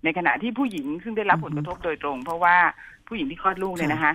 [0.04, 2.56] ในขณะที่ผู้หญิงซึ่งได้รับผลกระทบโดยตรง เพราะว่า
[3.08, 4.12] ผู้หญิงที่คลอดลูกเนี่ยนะคะ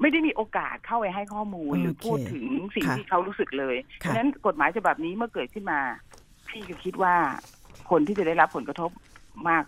[0.00, 2.44] ไม่ได้มีโอกาสเข้าไปให้ข้อมูลหรือโอเคพูดถึง
[2.74, 5.80] สิ่งค่ะที่เขารู้สึกเลย เพค่ะราะฉะนั้นกฎหมายฉบับนี้เมื่อเกิดขึ้นมา
[6.52, 7.14] พี่ก็คิดว่า
[7.90, 8.90] คนที่จะได้รับผลกระทบ
[9.48, 9.64] มาก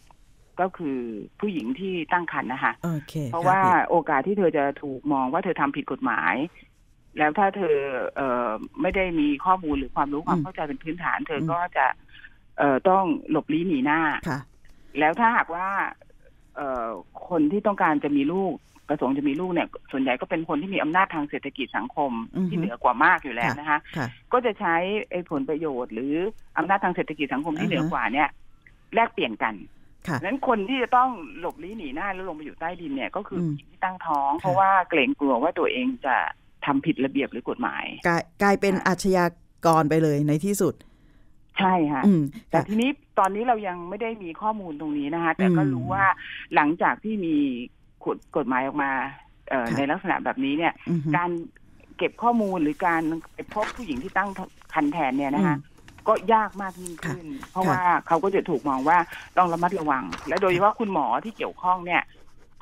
[0.61, 0.99] ก็คือ
[1.41, 6.35] ผู้หญิงที่ตั้งครรภ์นะคะโอเคเพราะค่ว่าพี่โอกาสที่เธอจะถูกมองว่าเธอทำผิดกฎหมาย
[7.19, 7.77] แล้วถ้าเธอ
[8.17, 11.87] เอ่อไม่ได้มีข้อมูลหรือความรู้ความอืมเข้าใจเป็นพื้นฐาน เธออมก็จะ
[12.59, 14.41] เอ่อต้องหลบลี้หนีหน้าค่ะ
[14.99, 15.69] แล้วถ้าหากว่า
[16.57, 16.89] เอ่อ
[17.29, 18.55] คนที่ต้องการจะมีลูก
[18.89, 24.77] ประสงค์จะมีลูกเนี่ย ส่วนใหญ่ก็เป็นคนที่มีอำนาจทางเศรษฐกิจสังคมอือฮึที่เหนือกว่ามากอยู่แล้วนะคะค่ะก็จะใช้
[25.11, 26.15] ไอ้ผลประโยชน์ หรือ
[26.59, 28.29] อำนาจทางเศรษฐกิจสังคมที่อ่าฮะเหนือกว่าเนี่ย
[28.95, 29.55] แลกเปลี่ยนกัน
[30.09, 31.11] ค่ะนั้นคนที่จะต้อง
[31.41, 36.17] หลบลี้หนีหน้าแล้วลงไปอยู่ใต้ดินเนี่ย ก็คืออมผู้หญิงที่ตั้งท้องค่ะเพราะว่าเกรงกลัวว่าตัวเองจะ
[36.67, 39.27] ทำผิดระเบียบหรือกฎหมาย กลายกลายเป็นค่ะอาชญา
[39.67, 40.75] กรไปเลยในที่สุด
[41.59, 46.05] ใช่ค่ะอืมแต่ค่ะทีนี้ตอนนี้เรายังไม่ได้มีข้อมูลตรงนี้นะคะ แต่ก็อืมรู้ว่า
[46.55, 47.37] หลังจากที่มี
[48.07, 48.91] กฎกฎหมายออกมา
[49.51, 51.31] เอ่อค่ะในลักษณะแบบนี้เนี่ยอือฮึการ
[51.99, 53.03] เก็บข้อมูลหรือการ
[53.35, 54.31] ไปพบผู้หญิงที่ตั้ง
[54.75, 58.99] ครรภ์แทนเนี่ยนะคะอืมก็ยากมากยิ่งขึ้น เพราะว่าเขาก็จะถูกมองว่า
[59.37, 62.03] ต้องระมัดระวัง และโดยเฉพาะคุณหมอที่เกี่ยวข้องเนี่ย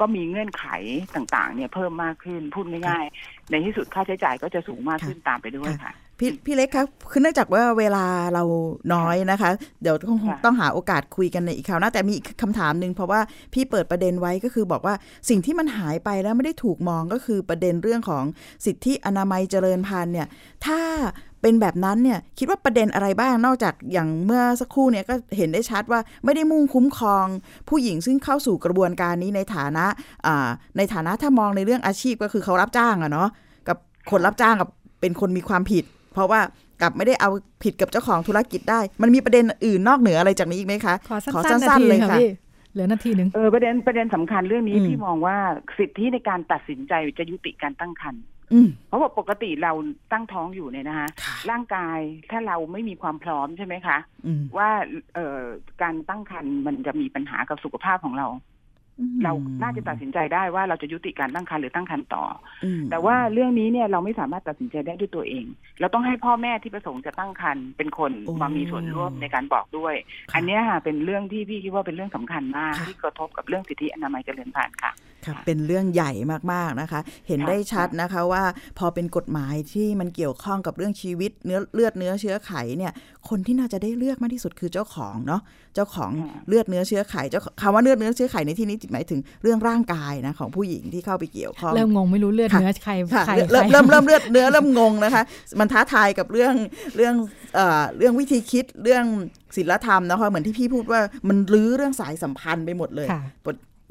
[0.00, 0.64] ก็มีเงื่อนไข
[1.14, 8.04] ต่างๆ เนี่ยเพิ่มมากขึ้นพูดง่ายๆในที่สุดค่าใช้จ่ายก็จะสูงมากขึ้นตามไปด้วยค่ะ พี่พี่เล็กครับคือเนื่องจากว่าเวลา
[8.34, 8.42] เรา
[8.94, 9.50] น้อยนะคะ
[9.82, 13.20] เดี๋ยวต้องค่ะต้องหาโอกาสคุยกันในอีกคราวหน้าแต่มีอีกคำถามหนึ่งเพราะว่า
[13.54, 14.94] พี่เปิดประเด็นไว้ก็คือบอกว่า
[15.28, 18.24] สิ่งที่มันหายไปแล้วไม่ได้ถูกมองก็คือประเด็นเรื่องของ
[18.66, 20.28] สิทธิอนามัยเจริญพันธุ์เนี่ย
[20.66, 20.80] ถ้า
[21.42, 27.26] เป็นแบบนั้นเนี่ยคิดว่าประเด็นอะไรบ้างนอกจากอย่างเมื่อสักครู่เนี่ยก็เห็นได้ชัดว่าไม่ได้มุ่งคุ้มครอง
[27.68, 29.86] ผู้หญิงซึ่งเข้าสู่กระบวนการนี้ในฐานะ
[30.26, 33.28] อ่าในฐานะถ้ามองในเรื่องอาชีพก็คือเขารับจ้างอะเนาะ
[33.68, 33.76] กับ
[34.10, 34.68] คนรับจ้างกับ
[35.00, 36.40] เป็นคนมีความผิด เพราะว่า
[36.80, 37.30] กลับไม่ได้เอา
[37.62, 42.28] ผิดกับเจ้าของธุรกิจได้ มันมีประเด็นอื่นนอกเหนืออะไรจากนี้อีกไหมคะ ขอสั้นๆนาทีเลยค่ะค่ะพี่
[42.72, 45.36] เหลือนาทีหนึ่งเออประเด็นประเด็นสำคัญเรื่องนี้อืมพี่มองว่า
[45.78, 49.72] สิทธิในการตัดสินใจจะยุติการตั้งครรภ์อืมเพราะว่าปกติเรา
[50.12, 51.98] ตั้งท้องอยู่เนี่ยนะคะค่ะร่างกาย
[52.30, 54.70] ถ้าเราไม่มีความพร้อมใช่ไหมคะอืมว่า
[55.14, 55.40] เอ่อ
[55.82, 58.51] การตั้งครรภ์มันจะมีปัญหากับสุขภาพของเราอืม
[59.24, 59.32] เรา
[59.62, 62.24] น่าจะตัดสินใจได้ว่าเราจะยุติการตั้งครรภ์หรือตั้งครรภ์ต่อ
[62.64, 65.44] อืมแต่ว่าเรื่องนี้เนี่ยเราไม่สามารถตัดสินใจได้ด้วยตัวเอง
[65.80, 69.94] เราต้องให้พ่อแม่ที่ประสงค์จะตั้งครรภ์เป็นคนโอ้มามีส่วนร่วมในการบอกด้วย
[70.30, 74.92] ค่ะอันเนี้ยค่ะเป็นเรื่องที่พี่คิดว่าเป็นเรื่องสำคัญมากค่ะที่กระทบกับเรื่องสิทธิอนามัยเจริญพันธุ์ค่ะ
[75.26, 76.12] ค่ะเป็นเรื่องใหญ่
[76.52, 78.44] มากๆนะคะ เห็นค่ะได้ชัดนะคะว่า
[78.78, 82.92] พอเป็นกฎหมายที่มันเกี่ยวข้องกับเรื่องชีวิตเนื้อเลือดเนื้อเชื้อไขเนี่ย
[83.28, 85.40] คนที่น่าจะได้เลือกมากที่สุดคือเจ้าของเนาะ
[85.74, 86.10] เจ้าของ
[86.48, 95.22] เลือดเนื้อเชื้อไขเจ้าคำว่าเลือดเนื้อเชื้อไขในที่นี้หมายถึงเรื่องร่างกายนะของผู้หญิงที่เข้าไปเกี่ยวข้องเริ่มงงไม่รู้เลือดค่ะเนื้อใครค่ะใครเริ่มใคเริ่มเริ่มเลือดเนื้อเริ่มงงนะคะ
[95.60, 96.54] มันท้าทายกับเรื่อง
[96.96, 97.14] เรื่อง
[97.54, 99.04] เอ่อเรื่องวิธีคิดเรื่อง
[99.56, 103.22] ศีลธรรมนะคะเหมือนที่พี่พูดว่ามันลื้อเรื่องสายสัมพันธ์ไปหมดเลยค่ะ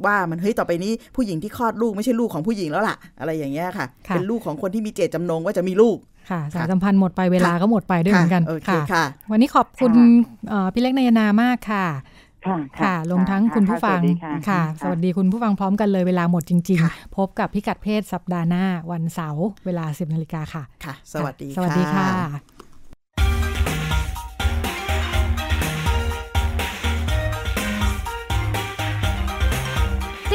[0.05, 5.97] ว่ามันเฮ้ยต่อไปนี้ผู้หญิงที่คลอดลูกไม่ใช่ลูกของผู้หญิงแล้วล่ะ อะไรอย่างเงี้ยค่ะค่ะ เป็นลูกของคนที่มีเจตจำนงว่าจะมีลูก
[6.29, 10.05] ค่ะสายสัมพันธ์หมดไปเวลาก็หมดไปด้วยเหมือนกันค่ะโอเคค่ะวันนี้ขอบคุณค่ะ
[10.49, 11.87] เอ่อพี่เล็กนายนามากค่ะ
[12.47, 22.07] ค่ะค่ะรวมทั้งคุณผู้ฟังสวัสดีค่ะค่ะ สวัสดีคุณผู้ฟังพร้อมกันเลยเวลาหมดจริงค่ะๆพบกับพิกัดเพศสัปดาห์หน้าวันเสาร์เวลา 10นาฬิกาค่ะค่ะสวัสดีสวัสดีค่ะ